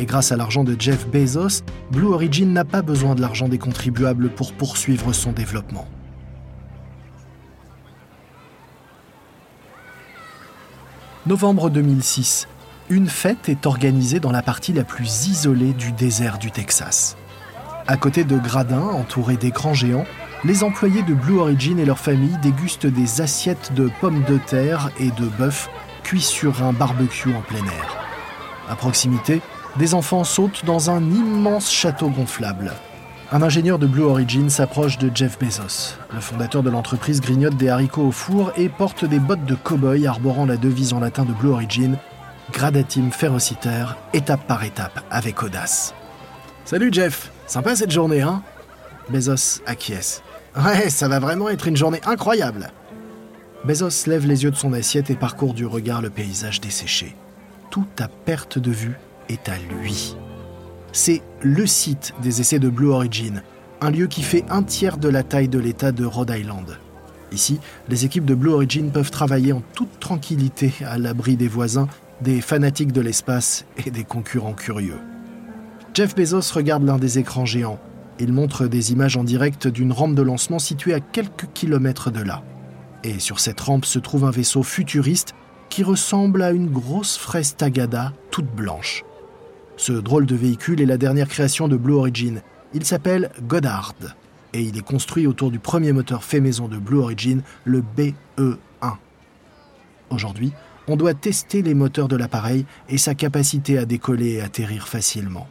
Et 0.00 0.06
grâce 0.06 0.32
à 0.32 0.36
l'argent 0.38 0.64
de 0.64 0.74
Jeff 0.78 1.06
Bezos, 1.08 1.62
Blue 1.90 2.06
Origin 2.06 2.54
n'a 2.54 2.64
pas 2.64 2.80
besoin 2.80 3.14
de 3.14 3.20
l'argent 3.20 3.48
des 3.48 3.58
contribuables 3.58 4.30
pour 4.30 4.54
poursuivre 4.54 5.12
son 5.12 5.32
développement. 5.32 5.86
Novembre 11.26 11.68
2006. 11.68 12.48
Une 12.88 13.08
fête 13.08 13.50
est 13.50 13.66
organisée 13.66 14.20
dans 14.20 14.32
la 14.32 14.40
partie 14.40 14.72
la 14.72 14.84
plus 14.84 15.28
isolée 15.28 15.74
du 15.74 15.92
désert 15.92 16.38
du 16.38 16.50
Texas. 16.50 17.18
À 17.86 17.98
côté 17.98 18.24
de 18.24 18.38
gradins 18.38 18.80
entourés 18.80 19.36
d'écrans 19.36 19.74
géants, 19.74 20.06
les 20.44 20.64
employés 20.64 21.02
de 21.02 21.12
Blue 21.12 21.38
Origin 21.38 21.78
et 21.78 21.84
leurs 21.84 21.98
familles 21.98 22.38
dégustent 22.40 22.86
des 22.86 23.20
assiettes 23.20 23.74
de 23.74 23.90
pommes 24.00 24.24
de 24.24 24.38
terre 24.38 24.90
et 24.98 25.10
de 25.10 25.26
bœuf 25.26 25.68
cuits 26.04 26.22
sur 26.22 26.62
un 26.62 26.72
barbecue 26.72 27.34
en 27.34 27.42
plein 27.42 27.66
air. 27.66 27.98
À 28.70 28.76
proximité, 28.76 29.42
des 29.76 29.94
enfants 29.94 30.24
sautent 30.24 30.64
dans 30.64 30.90
un 30.90 31.02
immense 31.02 31.70
château 31.70 32.08
gonflable. 32.08 32.72
Un 33.32 33.42
ingénieur 33.42 33.78
de 33.78 33.86
Blue 33.86 34.02
Origin 34.02 34.50
s'approche 34.50 34.98
de 34.98 35.10
Jeff 35.14 35.38
Bezos. 35.38 35.96
Le 36.12 36.20
fondateur 36.20 36.64
de 36.64 36.70
l'entreprise 36.70 37.20
grignote 37.20 37.56
des 37.56 37.68
haricots 37.68 38.08
au 38.08 38.10
four 38.10 38.52
et 38.56 38.68
porte 38.68 39.04
des 39.04 39.20
bottes 39.20 39.44
de 39.44 39.54
cow-boy 39.54 40.06
arborant 40.06 40.46
la 40.46 40.56
devise 40.56 40.92
en 40.92 41.00
latin 41.00 41.24
de 41.24 41.32
Blue 41.32 41.50
Origin 41.50 41.96
Gradatim 42.52 43.12
ferociter, 43.12 43.84
étape 44.12 44.44
par 44.48 44.64
étape, 44.64 45.04
avec 45.10 45.42
audace. 45.44 45.94
Salut 46.64 46.90
Jeff, 46.92 47.30
sympa 47.46 47.76
cette 47.76 47.92
journée, 47.92 48.22
hein? 48.22 48.42
Bezos 49.08 49.62
acquiesce. 49.66 50.22
Ouais, 50.56 50.90
ça 50.90 51.06
va 51.06 51.20
vraiment 51.20 51.48
être 51.48 51.68
une 51.68 51.76
journée 51.76 52.00
incroyable. 52.04 52.72
Bezos 53.64 54.08
lève 54.08 54.26
les 54.26 54.42
yeux 54.42 54.50
de 54.50 54.56
son 54.56 54.72
assiette 54.72 55.10
et 55.10 55.14
parcourt 55.14 55.54
du 55.54 55.66
regard 55.66 56.02
le 56.02 56.10
paysage 56.10 56.60
desséché. 56.60 57.14
Tout 57.70 57.86
à 58.00 58.08
perte 58.08 58.58
de 58.58 58.72
vue 58.72 58.98
est 59.30 59.48
à 59.48 59.56
lui. 59.58 60.16
C'est 60.92 61.22
le 61.40 61.66
site 61.66 62.12
des 62.20 62.40
essais 62.40 62.58
de 62.58 62.68
Blue 62.68 62.88
Origin, 62.88 63.42
un 63.80 63.90
lieu 63.90 64.08
qui 64.08 64.22
fait 64.22 64.44
un 64.50 64.62
tiers 64.62 64.98
de 64.98 65.08
la 65.08 65.22
taille 65.22 65.48
de 65.48 65.58
l'État 65.58 65.92
de 65.92 66.04
Rhode 66.04 66.34
Island. 66.36 66.78
Ici, 67.32 67.60
les 67.88 68.04
équipes 68.04 68.24
de 68.24 68.34
Blue 68.34 68.50
Origin 68.50 68.90
peuvent 68.90 69.10
travailler 69.10 69.52
en 69.52 69.62
toute 69.74 70.00
tranquillité 70.00 70.72
à 70.84 70.98
l'abri 70.98 71.36
des 71.36 71.46
voisins, 71.46 71.88
des 72.20 72.40
fanatiques 72.40 72.92
de 72.92 73.00
l'espace 73.00 73.64
et 73.84 73.90
des 73.90 74.04
concurrents 74.04 74.52
curieux. 74.52 74.98
Jeff 75.94 76.14
Bezos 76.16 76.52
regarde 76.52 76.84
l'un 76.84 76.98
des 76.98 77.18
écrans 77.18 77.46
géants. 77.46 77.78
Il 78.18 78.32
montre 78.32 78.66
des 78.66 78.92
images 78.92 79.16
en 79.16 79.24
direct 79.24 79.68
d'une 79.68 79.92
rampe 79.92 80.14
de 80.14 80.22
lancement 80.22 80.58
située 80.58 80.92
à 80.92 81.00
quelques 81.00 81.46
kilomètres 81.54 82.10
de 82.10 82.20
là. 82.20 82.42
Et 83.04 83.18
sur 83.18 83.40
cette 83.40 83.60
rampe 83.60 83.86
se 83.86 83.98
trouve 83.98 84.24
un 84.24 84.30
vaisseau 84.30 84.62
futuriste 84.62 85.34
qui 85.68 85.84
ressemble 85.84 86.42
à 86.42 86.50
une 86.50 86.68
grosse 86.68 87.16
fraise 87.16 87.54
tagada 87.56 88.12
toute 88.30 88.52
blanche. 88.54 89.04
Ce 89.80 89.92
drôle 89.92 90.26
de 90.26 90.36
véhicule 90.36 90.82
est 90.82 90.86
la 90.86 90.98
dernière 90.98 91.26
création 91.26 91.66
de 91.66 91.78
Blue 91.78 91.94
Origin. 91.94 92.42
Il 92.74 92.84
s'appelle 92.84 93.30
Goddard 93.44 93.94
et 94.52 94.60
il 94.60 94.76
est 94.76 94.84
construit 94.84 95.26
autour 95.26 95.50
du 95.50 95.58
premier 95.58 95.92
moteur 95.92 96.22
fait 96.22 96.40
maison 96.40 96.68
de 96.68 96.76
Blue 96.76 96.98
Origin, 96.98 97.40
le 97.64 97.82
BE1. 97.96 98.58
Aujourd'hui, 100.10 100.52
on 100.86 100.96
doit 100.96 101.14
tester 101.14 101.62
les 101.62 101.72
moteurs 101.72 102.08
de 102.08 102.16
l'appareil 102.16 102.66
et 102.90 102.98
sa 102.98 103.14
capacité 103.14 103.78
à 103.78 103.86
décoller 103.86 104.32
et 104.32 104.42
atterrir 104.42 104.86
facilement. 104.86 105.48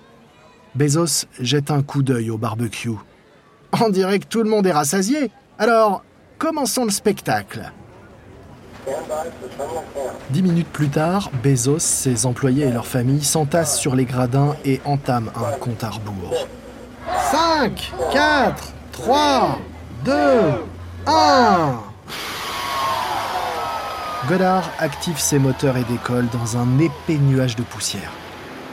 Bezos 0.76 1.26
jette 1.40 1.72
un 1.72 1.82
coup 1.82 2.04
d'œil 2.04 2.30
au 2.30 2.38
barbecue. 2.38 2.92
On 3.82 3.90
dirait 3.90 4.20
que 4.20 4.28
tout 4.28 4.44
le 4.44 4.50
monde 4.52 4.68
est 4.68 4.72
rassasié. 4.72 5.32
Alors, 5.58 6.04
commençons 6.38 6.86
le 6.86 6.92
spectacle. 6.92 7.72
Dix 10.30 10.42
minutes 10.44 10.70
plus 10.70 10.90
tard, 10.90 11.32
Bezos, 11.44 11.80
ses 11.80 12.26
employés 12.26 12.66
et 12.66 12.72
leur 12.72 12.86
famille 12.86 13.24
s'entassent 13.24 13.80
sur 13.80 13.96
les 13.96 14.06
gradins 14.06 14.56
et 14.66 14.80
entament 14.86 15.32
un 15.36 15.58
compte 15.58 15.84
à 15.84 15.90
rebours. 15.90 16.48
5, 17.32 17.92
4, 18.12 18.74
3, 18.92 19.60
2, 20.06 20.14
1 21.08 21.80
Goddard 24.28 24.70
active 24.78 25.18
ses 25.18 25.40
moteurs 25.40 25.78
et 25.78 25.84
décolle 25.86 26.28
dans 26.32 26.58
un 26.58 26.78
épais 26.78 27.18
nuage 27.18 27.56
de 27.56 27.64
poussière. 27.64 28.12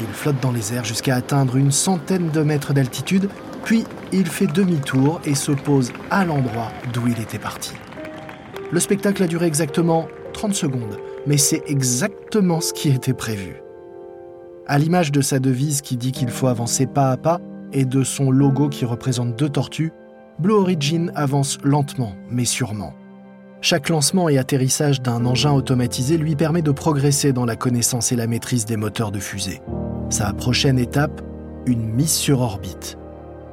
Il 0.01 0.09
flotte 0.09 0.41
dans 0.41 0.53
les 0.53 0.75
airs 0.75 0.85
jusqu'à 0.85 1.15
atteindre 1.17 1.57
une 1.57 1.73
centaine 1.73 2.31
de 2.31 2.43
mètres 2.43 2.75
d'altitude, 2.75 3.31
puis 3.65 3.85
il 4.13 4.27
fait 4.27 4.47
demi-tour 4.47 5.21
et 5.25 5.35
se 5.35 5.53
pose 5.53 5.93
à 6.11 6.25
l'endroit 6.25 6.71
d'où 6.93 7.09
il 7.09 7.19
était 7.21 7.39
parti. 7.39 7.73
Le 8.73 8.81
spectacle 8.81 9.23
a 9.23 9.29
duré 9.29 9.47
exactement 9.47 10.09
30 10.33 10.55
secondes, 10.55 10.99
mais 11.27 11.37
c'est 11.37 11.63
exactement 11.67 12.61
ce 12.61 12.73
qui 12.73 12.89
était 12.89 13.15
prévu. 13.15 13.63
À 14.67 14.79
l'image 14.79 15.13
de 15.13 15.21
sa 15.21 15.39
devise 15.39 15.81
qui 15.83 15.97
dit 15.97 16.11
qu'il 16.11 16.31
faut 16.31 16.49
avancer 16.49 16.87
pas 16.87 17.13
à 17.13 17.17
pas 17.17 17.41
et 17.73 17.85
de 17.85 18.03
son 18.03 18.31
logo 18.31 18.69
qui 18.69 18.85
représente 18.85 19.37
deux 19.37 19.49
tortues, 19.49 19.93
Blue 20.41 20.55
Origin 20.55 21.13
avance 21.15 21.59
lentement 21.63 22.15
mais 22.29 22.45
sûrement. 22.45 22.93
Chaque 23.61 23.89
lancement 23.89 24.29
et 24.29 24.37
atterrissage 24.37 25.01
d'un 25.01 25.25
engin 25.27 25.53
automatisé 25.53 26.19
lui 26.19 26.35
permet 26.35 26.63
de 26.63 26.73
progresser 26.73 27.33
dans 27.33 27.45
la 27.45 27.57
connaissance 27.57 28.11
et 28.11 28.17
la 28.17 28.27
maîtrise 28.27 28.65
des 28.65 28.77
moteurs 28.77 29.13
de 29.13 29.21
fusée. 29.21 29.63
Sa 30.11 30.33
prochaine 30.33 30.79
étape, 30.79 31.23
une 31.67 31.89
mise 31.89 32.13
sur 32.13 32.41
orbite. 32.41 32.99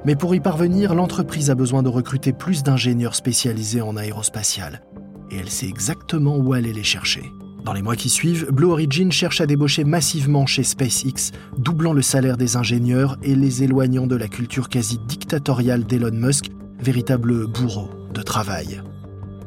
Mais 0.06 0.16
pour 0.16 0.36
y 0.36 0.40
parvenir, 0.40 0.94
l'entreprise 0.96 1.50
a 1.50 1.56
besoin 1.56 1.84
de 1.84 1.90
recruter 1.90 2.34
plus 2.34 2.64
d'ingénieurs 2.64 3.16
spécialisés 3.16 3.82
en 3.82 3.96
aérospatial. 3.96 4.82
Et 5.32 5.38
elle 5.38 5.50
sait 5.50 5.68
exactement 5.68 6.38
où 6.38 6.54
aller 6.54 6.74
les 6.74 6.84
chercher. 6.84 7.32
Dans 7.64 7.74
les 7.74 7.82
mois 7.82 7.96
qui 7.96 8.10
suivent, 8.10 8.52
Blue 8.52 8.68
Origin 8.68 9.10
cherche 9.12 9.40
à 9.40 9.46
débaucher 9.46 9.86
massivement 9.86 10.46
chez 10.46 10.64
SpaceX, 10.64 11.32
doublant 11.58 11.94
le 11.94 12.02
salaire 12.02 12.36
des 12.36 12.58
ingénieurs 12.58 13.18
et 13.24 13.36
les 13.36 13.64
éloignant 13.64 14.06
de 14.06 14.18
la 14.18 14.28
culture 14.28 14.68
quasi 14.68 15.00
dictatoriale 15.08 15.86
d'Elon 15.86 16.12
Musk, 16.12 16.52
véritable 16.82 17.48
bourreau 17.48 17.90
de 18.14 18.22
travail. 18.22 18.82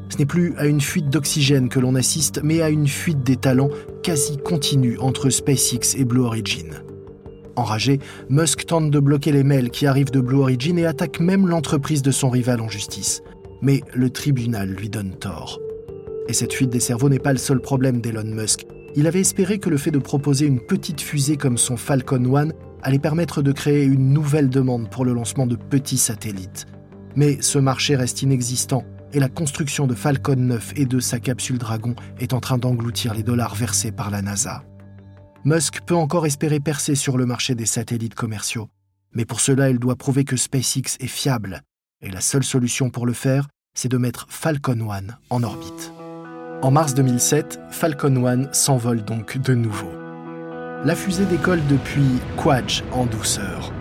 Ce 0.09 0.17
n'est 0.17 0.25
plus 0.27 0.55
à 0.57 0.67
une 0.67 0.81
fuite 0.81 1.11
d'oxygène 1.11 1.69
que 1.69 1.79
l'on 1.79 1.95
assiste, 1.95 2.41
mais 2.43 2.63
à 2.63 2.71
une 2.71 2.89
fuite 2.89 3.23
des 3.23 3.37
talents 3.37 3.71
quasi 4.03 4.39
continue 4.39 4.99
entre 4.99 5.29
SpaceX 5.29 5.95
et 5.97 6.05
Blue 6.05 6.23
Origin. 6.23 6.83
Enragé, 7.57 7.99
Musk 8.31 8.65
tente 8.67 8.91
de 8.91 9.01
bloquer 9.01 9.33
les 9.33 9.45
mails 9.45 9.71
qui 9.71 9.87
arrivent 9.87 10.11
de 10.11 10.21
Blue 10.21 10.39
Origin 10.39 10.79
et 10.79 10.87
attaque 10.87 11.21
même 11.21 11.47
l'entreprise 11.47 12.03
de 12.03 12.11
son 12.11 12.31
rival 12.31 12.61
en 12.61 12.69
justice. 12.69 13.23
Mais 13.61 13.83
le 13.95 14.09
tribunal 14.11 14.71
lui 14.71 14.89
donne 14.89 15.15
tort. 15.15 15.59
Et 16.29 16.33
cette 16.33 16.53
fuite 16.53 16.71
des 16.71 16.81
cerveaux 16.81 17.09
n'est 17.09 17.19
pas 17.19 17.33
le 17.33 17.39
seul 17.39 17.61
problème 17.61 18.01
d'Elon 18.01 18.25
Musk. 18.25 18.67
Il 18.95 19.07
avait 19.07 19.21
espéré 19.21 19.59
que 19.59 19.71
le 19.71 19.77
fait 19.77 19.91
de 19.91 19.99
proposer 19.99 20.47
une 20.47 20.61
petite 20.61 21.01
fusée 21.01 21.37
comme 21.37 21.59
son 21.59 21.77
Falcon 21.77 22.37
1 22.37 22.49
allait 22.83 22.99
permettre 22.99 23.43
de 23.43 23.53
créer 23.53 23.85
une 23.85 24.13
nouvelle 24.13 24.49
demande 24.49 24.91
pour 24.91 25.05
le 25.05 25.13
lancement 25.13 25.47
de 25.47 25.57
petits 25.57 25.99
satellites. 25.99 26.67
Mais 27.15 27.41
ce 27.41 27.59
marché 27.59 27.97
reste 27.97 28.23
inexistant 28.23 28.85
et 29.13 29.21
la 29.21 29.29
construction 29.29 29.87
de 29.87 29.95
Falcon 29.95 30.37
9 30.37 30.73
et 30.77 30.87
de 30.87 31.01
sa 31.01 31.21
capsule 31.21 31.59
Dragon 31.59 31.95
est 32.19 32.33
en 32.33 32.41
train 32.41 32.59
d'engloutir 32.59 33.15
les 33.15 33.23
dollars 33.23 33.55
versés 33.55 33.93
par 33.93 34.11
la 34.11 34.23
NASA. 34.23 34.65
Musk 35.45 35.81
peut 35.87 35.95
encore 35.95 36.27
espérer 36.27 36.61
percer 36.61 36.95
sur 36.95 37.17
le 37.17 37.27
marché 37.27 37.55
des 37.55 37.67
satellites 37.67 38.15
commerciaux, 38.15 38.69
mais 39.15 39.25
pour 39.25 39.41
cela 39.41 39.71
il 39.71 39.79
doit 39.79 39.97
prouver 39.97 40.25
que 40.25 40.37
SpaceX 40.37 40.97
est 41.01 41.07
fiable, 41.07 41.63
et 42.03 42.11
la 42.11 42.21
seule 42.21 42.45
solution 42.45 42.91
pour 42.91 43.07
le 43.07 43.13
faire, 43.13 43.49
c'est 43.75 43.89
de 43.89 43.97
mettre 43.97 44.27
Falcon 44.29 44.91
1 44.91 45.03
en 45.31 45.43
orbite. 45.43 45.93
En 46.67 46.73
mars 46.73 46.95
2007, 46.95 47.61
Falcon 47.71 48.27
1 48.27 48.53
s'envole 48.53 49.05
donc 49.05 49.39
de 49.39 49.55
nouveau. 49.55 49.93
La 50.85 50.97
fusée 50.97 51.25
décolle 51.25 51.61
depuis 51.69 52.19
Quadj 52.37 52.83
en 52.91 53.07
douceur. 53.07 53.73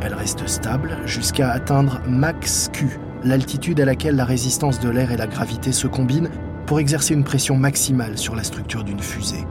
Elle 0.00 0.12
reste 0.12 0.48
stable 0.48 0.98
jusqu'à 1.04 1.52
atteindre 1.52 2.00
Max 2.08 2.68
Q, 2.72 2.98
l'altitude 3.22 3.80
à 3.80 3.84
laquelle 3.84 4.16
la 4.16 4.24
résistance 4.24 4.80
de 4.80 4.88
l'air 4.88 5.12
et 5.12 5.16
la 5.16 5.28
gravité 5.28 5.70
se 5.70 5.86
combinent 5.86 6.30
pour 6.66 6.80
exercer 6.80 7.14
une 7.14 7.22
pression 7.22 7.54
maximale 7.54 8.18
sur 8.18 8.34
la 8.34 8.42
structure 8.42 8.82
d'une 8.82 8.98
fusée. 8.98 9.46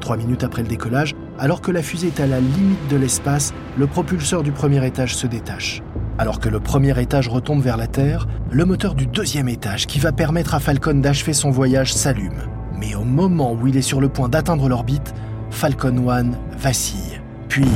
Trois 0.00 0.18
minutes 0.18 0.44
après 0.44 0.60
le 0.60 0.68
décollage, 0.68 1.14
alors 1.38 1.62
que 1.62 1.70
la 1.70 1.82
fusée 1.82 2.08
est 2.08 2.20
à 2.20 2.26
la 2.26 2.40
limite 2.40 2.88
de 2.90 2.96
l'espace, 2.96 3.54
le 3.78 3.86
propulseur 3.86 4.42
du 4.42 4.52
premier 4.52 4.86
étage 4.86 5.16
se 5.16 5.26
détache. 5.26 5.80
Alors 6.18 6.40
que 6.40 6.48
le 6.48 6.60
premier 6.60 6.98
étage 7.00 7.28
retombe 7.28 7.60
vers 7.60 7.76
la 7.76 7.86
Terre, 7.86 8.26
le 8.50 8.64
moteur 8.64 8.94
du 8.94 9.06
deuxième 9.06 9.48
étage, 9.48 9.86
qui 9.86 9.98
va 9.98 10.12
permettre 10.12 10.54
à 10.54 10.60
Falcon 10.60 10.94
d'achever 10.94 11.34
son 11.34 11.50
voyage, 11.50 11.92
s'allume. 11.92 12.42
Mais 12.78 12.94
au 12.94 13.04
moment 13.04 13.52
où 13.52 13.66
il 13.66 13.76
est 13.76 13.82
sur 13.82 14.00
le 14.00 14.08
point 14.08 14.30
d'atteindre 14.30 14.68
l'orbite, 14.68 15.14
Falcon 15.50 16.08
1 16.08 16.30
vacille, 16.56 17.20
puis 17.48 17.68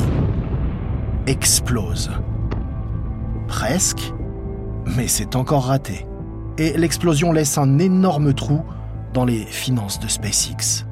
explose. 1.26 2.10
Presque, 3.46 4.12
mais 4.96 5.06
c'est 5.06 5.36
encore 5.36 5.66
raté. 5.66 6.06
Et 6.56 6.76
l'explosion 6.78 7.32
laisse 7.32 7.58
un 7.58 7.78
énorme 7.78 8.32
trou 8.32 8.62
dans 9.12 9.26
les 9.26 9.44
finances 9.44 10.00
de 10.00 10.08
SpaceX. 10.08 10.86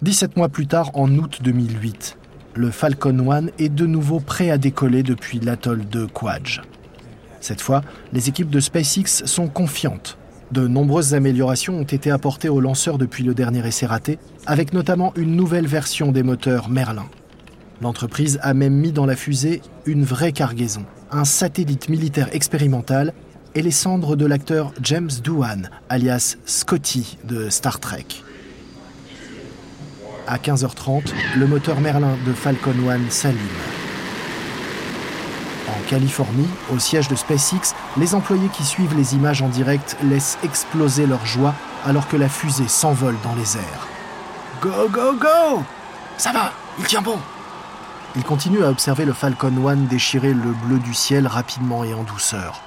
17 0.00 0.36
mois 0.36 0.48
plus 0.48 0.66
tard, 0.66 0.90
en 0.94 1.10
août 1.16 1.40
2008, 1.42 2.18
le 2.56 2.70
Falcon 2.70 3.30
1 3.30 3.46
est 3.58 3.68
de 3.68 3.86
nouveau 3.86 4.20
prêt 4.20 4.50
à 4.50 4.58
décoller 4.58 5.02
depuis 5.02 5.40
l'atoll 5.40 5.86
de 5.88 6.06
Quadj. 6.06 6.62
Cette 7.40 7.60
fois, 7.60 7.82
les 8.12 8.28
équipes 8.28 8.50
de 8.50 8.60
SpaceX 8.60 9.24
sont 9.26 9.48
confiantes. 9.48 10.16
De 10.52 10.66
nombreuses 10.66 11.14
améliorations 11.14 11.78
ont 11.78 11.84
été 11.84 12.10
apportées 12.10 12.48
au 12.48 12.60
lanceur 12.60 12.98
depuis 12.98 13.24
le 13.24 13.34
dernier 13.34 13.66
essai 13.66 13.86
raté, 13.86 14.18
avec 14.46 14.72
notamment 14.72 15.12
une 15.16 15.36
nouvelle 15.36 15.66
version 15.66 16.12
des 16.12 16.22
moteurs 16.22 16.68
Merlin. 16.68 17.06
L'entreprise 17.82 18.38
a 18.42 18.54
même 18.54 18.74
mis 18.74 18.92
dans 18.92 19.06
la 19.06 19.16
fusée 19.16 19.60
une 19.84 20.04
vraie 20.04 20.32
cargaison, 20.32 20.86
un 21.10 21.24
satellite 21.24 21.88
militaire 21.88 22.34
expérimental 22.34 23.12
et 23.54 23.62
les 23.62 23.70
cendres 23.70 24.16
de 24.16 24.24
l'acteur 24.24 24.72
James 24.82 25.10
Doohan, 25.22 25.62
alias 25.88 26.36
Scotty 26.46 27.18
de 27.24 27.50
Star 27.50 27.80
Trek. 27.80 28.06
À 30.28 30.38
15h30, 30.38 31.12
le 31.36 31.46
moteur 31.46 31.80
Merlin 31.80 32.16
de 32.26 32.32
Falcon 32.32 32.74
1 32.88 33.10
s'allume. 33.10 33.38
En 35.68 35.88
Californie, 35.88 36.48
au 36.74 36.78
siège 36.78 37.08
de 37.08 37.14
SpaceX, 37.14 37.74
les 37.96 38.14
employés 38.14 38.48
qui 38.48 38.64
suivent 38.64 38.96
les 38.96 39.14
images 39.14 39.42
en 39.42 39.48
direct 39.48 39.96
laissent 40.02 40.38
exploser 40.42 41.06
leur 41.06 41.24
joie 41.24 41.54
alors 41.84 42.08
que 42.08 42.16
la 42.16 42.28
fusée 42.28 42.66
s'envole 42.66 43.16
dans 43.22 43.34
les 43.36 43.56
airs. 43.56 43.88
Go, 44.60 44.88
go, 44.90 45.12
go 45.14 45.62
Ça 46.16 46.32
va, 46.32 46.52
il 46.78 46.84
tient 46.84 47.02
bon 47.02 47.18
il 48.16 48.22
continue 48.22 48.64
à 48.64 48.70
observer 48.70 49.04
le 49.04 49.12
Falcon 49.12 49.52
1 49.68 49.76
déchirer 49.90 50.32
le 50.32 50.52
bleu 50.64 50.78
du 50.78 50.94
ciel 50.94 51.26
rapidement 51.26 51.84
et 51.84 51.92
en 51.92 52.02
douceur, 52.02 52.62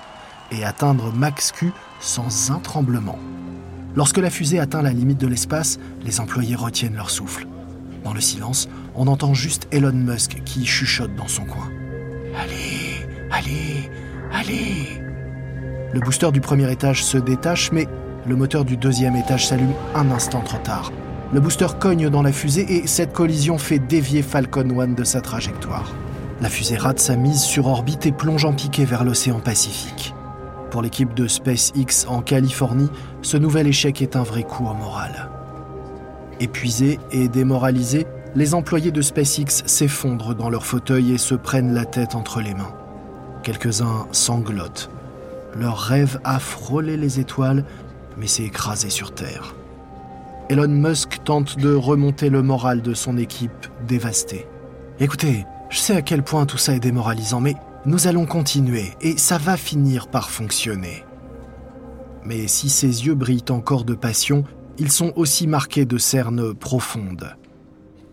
et 0.51 0.63
atteindre 0.63 1.11
Max 1.11 1.51
Q 1.51 1.73
sans 1.99 2.51
un 2.51 2.59
tremblement. 2.59 3.17
Lorsque 3.99 4.19
la 4.19 4.29
fusée 4.29 4.59
atteint 4.59 4.81
la 4.81 4.93
limite 4.93 5.19
de 5.19 5.27
l'espace, 5.27 5.77
les 6.05 6.21
employés 6.21 6.55
retiennent 6.55 6.95
leur 6.95 7.09
souffle. 7.09 7.45
Dans 8.05 8.13
le 8.13 8.21
silence, 8.21 8.69
on 8.95 9.07
entend 9.07 9.33
juste 9.33 9.67
Elon 9.73 9.91
Musk 9.91 10.41
qui 10.45 10.65
chuchote 10.65 11.13
dans 11.17 11.27
son 11.27 11.43
coin. 11.43 11.69
Allez, 12.41 13.05
allez, 13.29 13.91
allez 14.31 15.03
Le 15.91 15.99
booster 15.99 16.31
du 16.31 16.39
premier 16.39 16.71
étage 16.71 17.03
se 17.03 17.17
détache, 17.17 17.73
mais 17.73 17.89
le 18.25 18.37
moteur 18.37 18.63
du 18.63 18.77
deuxième 18.77 19.17
étage 19.17 19.47
s'allume 19.47 19.73
un 19.93 20.09
instant 20.11 20.39
trop 20.45 20.59
tard. 20.59 20.93
Le 21.33 21.41
booster 21.41 21.67
cogne 21.77 22.09
dans 22.09 22.21
la 22.21 22.31
fusée 22.31 22.73
et 22.73 22.87
cette 22.87 23.11
collision 23.11 23.57
fait 23.57 23.79
dévier 23.79 24.21
Falcon 24.21 24.79
1 24.79 24.93
de 24.93 25.03
sa 25.03 25.19
trajectoire. 25.19 25.93
La 26.39 26.47
fusée 26.47 26.77
rate 26.77 26.99
sa 26.99 27.17
mise 27.17 27.41
sur 27.41 27.67
orbite 27.67 28.05
et 28.05 28.13
plonge 28.13 28.45
en 28.45 28.53
piqué 28.53 28.85
vers 28.85 29.03
l'océan 29.03 29.41
Pacifique. 29.41 30.13
Pour 30.71 30.81
l'équipe 30.83 31.13
de 31.15 31.27
SpaceX 31.27 32.05
en 32.07 32.21
Californie, 32.21 32.89
ce 33.21 33.37
nouvel 33.37 33.67
échec 33.67 34.01
est 34.01 34.15
un 34.15 34.23
vrai 34.23 34.43
coup 34.43 34.67
au 34.67 34.73
moral. 34.73 35.29
Épuisés 36.39 36.99
et 37.11 37.27
démoralisés, 37.27 38.05
les 38.35 38.53
employés 38.53 38.91
de 38.91 39.01
SpaceX 39.01 39.63
s'effondrent 39.65 40.35
dans 40.35 40.49
leur 40.49 40.65
fauteuil 40.65 41.13
et 41.13 41.17
se 41.17 41.33
prennent 41.33 41.73
la 41.73 41.85
tête 41.85 42.13
entre 42.13 42.41
les 42.41 42.53
mains. 42.53 42.73
Quelques-uns 43.41 44.07
sanglotent. 44.11 44.91
Leur 45.57 45.79
rêve 45.79 46.19
a 46.23 46.37
frôlé 46.39 46.97
les 46.97 47.19
étoiles, 47.19 47.65
mais 48.17 48.27
s'est 48.27 48.43
écrasé 48.43 48.91
sur 48.91 49.13
Terre. 49.13 49.55
Elon 50.49 50.67
Musk 50.67 51.23
tente 51.23 51.57
de 51.57 51.73
remonter 51.73 52.29
le 52.29 52.43
moral 52.43 52.81
de 52.81 52.93
son 52.93 53.17
équipe 53.17 53.67
dévastée. 53.87 54.47
Écoutez, 54.99 55.45
je 55.69 55.77
sais 55.79 55.95
à 55.95 56.01
quel 56.03 56.21
point 56.21 56.45
tout 56.45 56.57
ça 56.57 56.75
est 56.75 56.79
démoralisant, 56.79 57.41
mais 57.41 57.55
nous 57.85 58.07
allons 58.07 58.25
continuer 58.25 58.91
et 59.01 59.17
ça 59.17 59.37
va 59.37 59.55
finir 59.55 60.07
par 60.07 60.29
fonctionner. 60.29 61.05
Mais 62.25 62.47
si 62.47 62.69
ses 62.69 63.05
yeux 63.05 63.15
brillent 63.15 63.49
encore 63.49 63.85
de 63.85 63.93
passion, 63.93 64.43
ils 64.77 64.91
sont 64.91 65.13
aussi 65.15 65.47
marqués 65.47 65.85
de 65.85 65.97
cernes 65.97 66.53
profondes. 66.53 67.35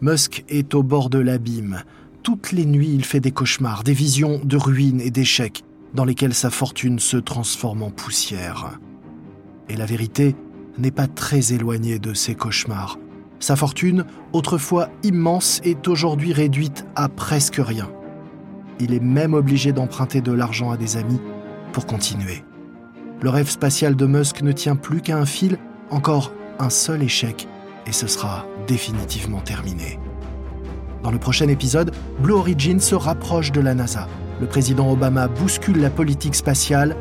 Musk 0.01 0.45
est 0.49 0.75
au 0.75 0.83
bord 0.83 1.11
de 1.11 1.19
l'abîme. 1.19 1.83
Toutes 2.23 2.53
les 2.53 2.67
nuits, 2.67 2.93
il 2.93 3.05
fait 3.05 3.21
des 3.21 3.33
cauchemars, 3.33 3.83
des 3.83 3.93
visions 3.93 4.41
de 4.45 4.57
ruines 4.57 5.01
et 5.01 5.11
d'échecs 5.11 5.65
dans 5.95 6.05
lesquels 6.05 6.35
sa 6.35 6.51
fortune 6.51 6.99
se 6.99 7.17
transforme 7.17 7.83
en 7.83 7.91
poussière. 7.91 8.79
Et 9.69 9.77
la 9.77 9.87
vérité 9.87 10.37
n'est 10.79 10.91
pas 10.91 11.07
très 11.07 11.53
éloignée 11.53 11.99
de 11.99 12.15
ces 12.15 12.35
cauchemars. 12.35 12.99
Sa 13.41 13.57
fortune, 13.57 14.05
autrefois 14.33 14.91
immense, 15.03 15.61
est 15.65 15.89
aujourd'hui 15.89 16.33
réduite 16.33 16.87
à 16.95 17.09
presque 17.09 17.59
rien. 17.59 17.91
Il 18.81 18.93
est 18.93 19.01
même 19.01 19.35
obligé 19.35 19.73
d'emprunter 19.73 20.21
de 20.21 20.33
l'argent 20.33 20.71
à 20.71 20.77
des 20.77 20.97
amis 20.97 21.21
pour 21.73 21.87
continuer. 21.87 22.45
Le 23.23 23.31
rêve 23.31 23.49
spatial 23.49 23.97
de 23.97 24.07
Musk 24.07 24.43
ne 24.43 24.53
tient 24.53 24.77
plus 24.77 25.01
qu'à 25.01 25.17
un 25.17 25.25
fil, 25.25 25.59
encore 25.91 26.33
un 26.59 26.71
seul 26.71 27.03
échec, 27.03 27.49
et 27.87 27.93
ce 27.93 28.07
sera 28.07 28.45
définitivement 28.67 29.41
terminé. 29.41 29.99
Dans 31.03 31.11
le 31.11 31.19
prochain 31.19 31.49
épisode, 31.49 31.95
Blue 32.21 32.35
Origin 32.35 32.81
se 32.81 32.95
rapproche 32.95 33.53
de 33.53 33.61
la 33.61 33.75
NASA. 33.75 34.09
Le 34.41 34.47
président 34.47 34.91
Obama 34.91 35.29
bouscule 35.29 35.81
la 35.81 35.91
politique 35.91 36.35
spatiale 36.35 36.97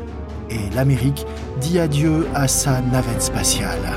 et 0.48 0.74
l'Amérique 0.74 1.26
dit 1.60 1.78
adieu 1.78 2.26
à 2.34 2.48
sa 2.48 2.80
navette 2.80 3.22
spatiale. 3.22 3.92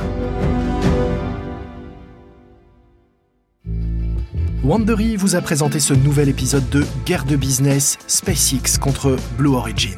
Wandery 4.62 5.16
vous 5.16 5.38
a 5.38 5.42
présenté 5.42 5.80
ce 5.80 5.94
nouvel 5.94 6.28
épisode 6.28 6.68
de 6.70 6.84
Guerre 7.06 7.24
de 7.24 7.38
business 7.38 7.98
SpaceX 8.08 8.78
contre 8.78 9.16
Blue 9.38 9.56
Origin. 9.56 9.98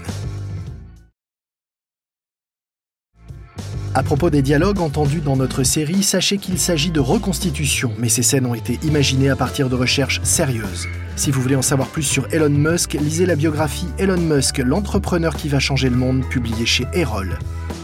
À 3.95 4.03
propos 4.03 4.29
des 4.29 4.43
dialogues 4.43 4.79
entendus 4.79 5.21
dans 5.21 5.35
notre 5.35 5.63
série, 5.63 6.03
sachez 6.03 6.37
qu'il 6.37 6.59
s'agit 6.59 6.91
de 6.91 6.99
reconstitution, 6.99 7.91
mais 7.97 8.07
ces 8.07 8.21
scènes 8.21 8.45
ont 8.45 8.53
été 8.53 8.79
imaginées 8.83 9.31
à 9.31 9.35
partir 9.35 9.67
de 9.67 9.75
recherches 9.75 10.21
sérieuses. 10.21 10.87
Si 11.15 11.31
vous 11.31 11.41
voulez 11.41 11.55
en 11.55 11.63
savoir 11.63 11.87
plus 11.87 12.03
sur 12.03 12.31
Elon 12.31 12.49
Musk, 12.49 12.93
lisez 12.93 13.25
la 13.25 13.35
biographie 13.35 13.87
Elon 13.97 14.21
Musk, 14.21 14.59
l'entrepreneur 14.59 15.35
qui 15.35 15.49
va 15.49 15.57
changer 15.57 15.89
le 15.89 15.97
monde, 15.97 16.23
publiée 16.29 16.67
chez 16.67 16.85
Erol. 16.93 17.39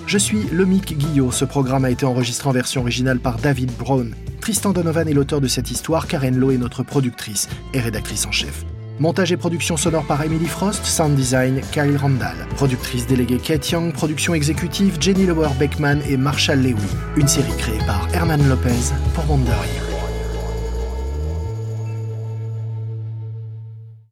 Je 0.07 0.17
suis 0.17 0.43
Lomic 0.53 0.97
Guillot. 0.97 1.31
Ce 1.33 1.43
programme 1.43 1.83
a 1.83 1.89
été 1.89 2.05
enregistré 2.05 2.47
en 2.47 2.53
version 2.53 2.79
originale 2.79 3.19
par 3.19 3.37
David 3.37 3.73
Brown. 3.77 4.15
Tristan 4.39 4.71
Donovan 4.71 5.05
est 5.09 5.13
l'auteur 5.13 5.41
de 5.41 5.49
cette 5.49 5.69
histoire, 5.69 6.07
Karen 6.07 6.37
Lowe 6.37 6.51
est 6.51 6.57
notre 6.57 6.81
productrice 6.81 7.49
et 7.73 7.81
rédactrice 7.81 8.25
en 8.25 8.31
chef. 8.31 8.63
Montage 8.99 9.33
et 9.33 9.37
production 9.37 9.75
sonore 9.75 10.05
par 10.05 10.23
Emily 10.23 10.45
Frost, 10.45 10.85
sound 10.85 11.13
design 11.17 11.59
Kyle 11.73 11.97
Randall. 11.97 12.47
Productrice 12.55 13.05
déléguée 13.05 13.37
Kate 13.37 13.69
Young, 13.69 13.91
production 13.91 14.33
exécutive 14.33 14.95
Jenny 15.01 15.25
Lower 15.25 15.49
Beckman 15.59 15.99
et 16.07 16.15
Marshall 16.15 16.59
Lewy. 16.59 16.77
Une 17.17 17.27
série 17.27 17.55
créée 17.57 17.85
par 17.85 18.07
Herman 18.13 18.47
Lopez 18.47 18.93
pour 19.13 19.29
Wondering. 19.29 19.86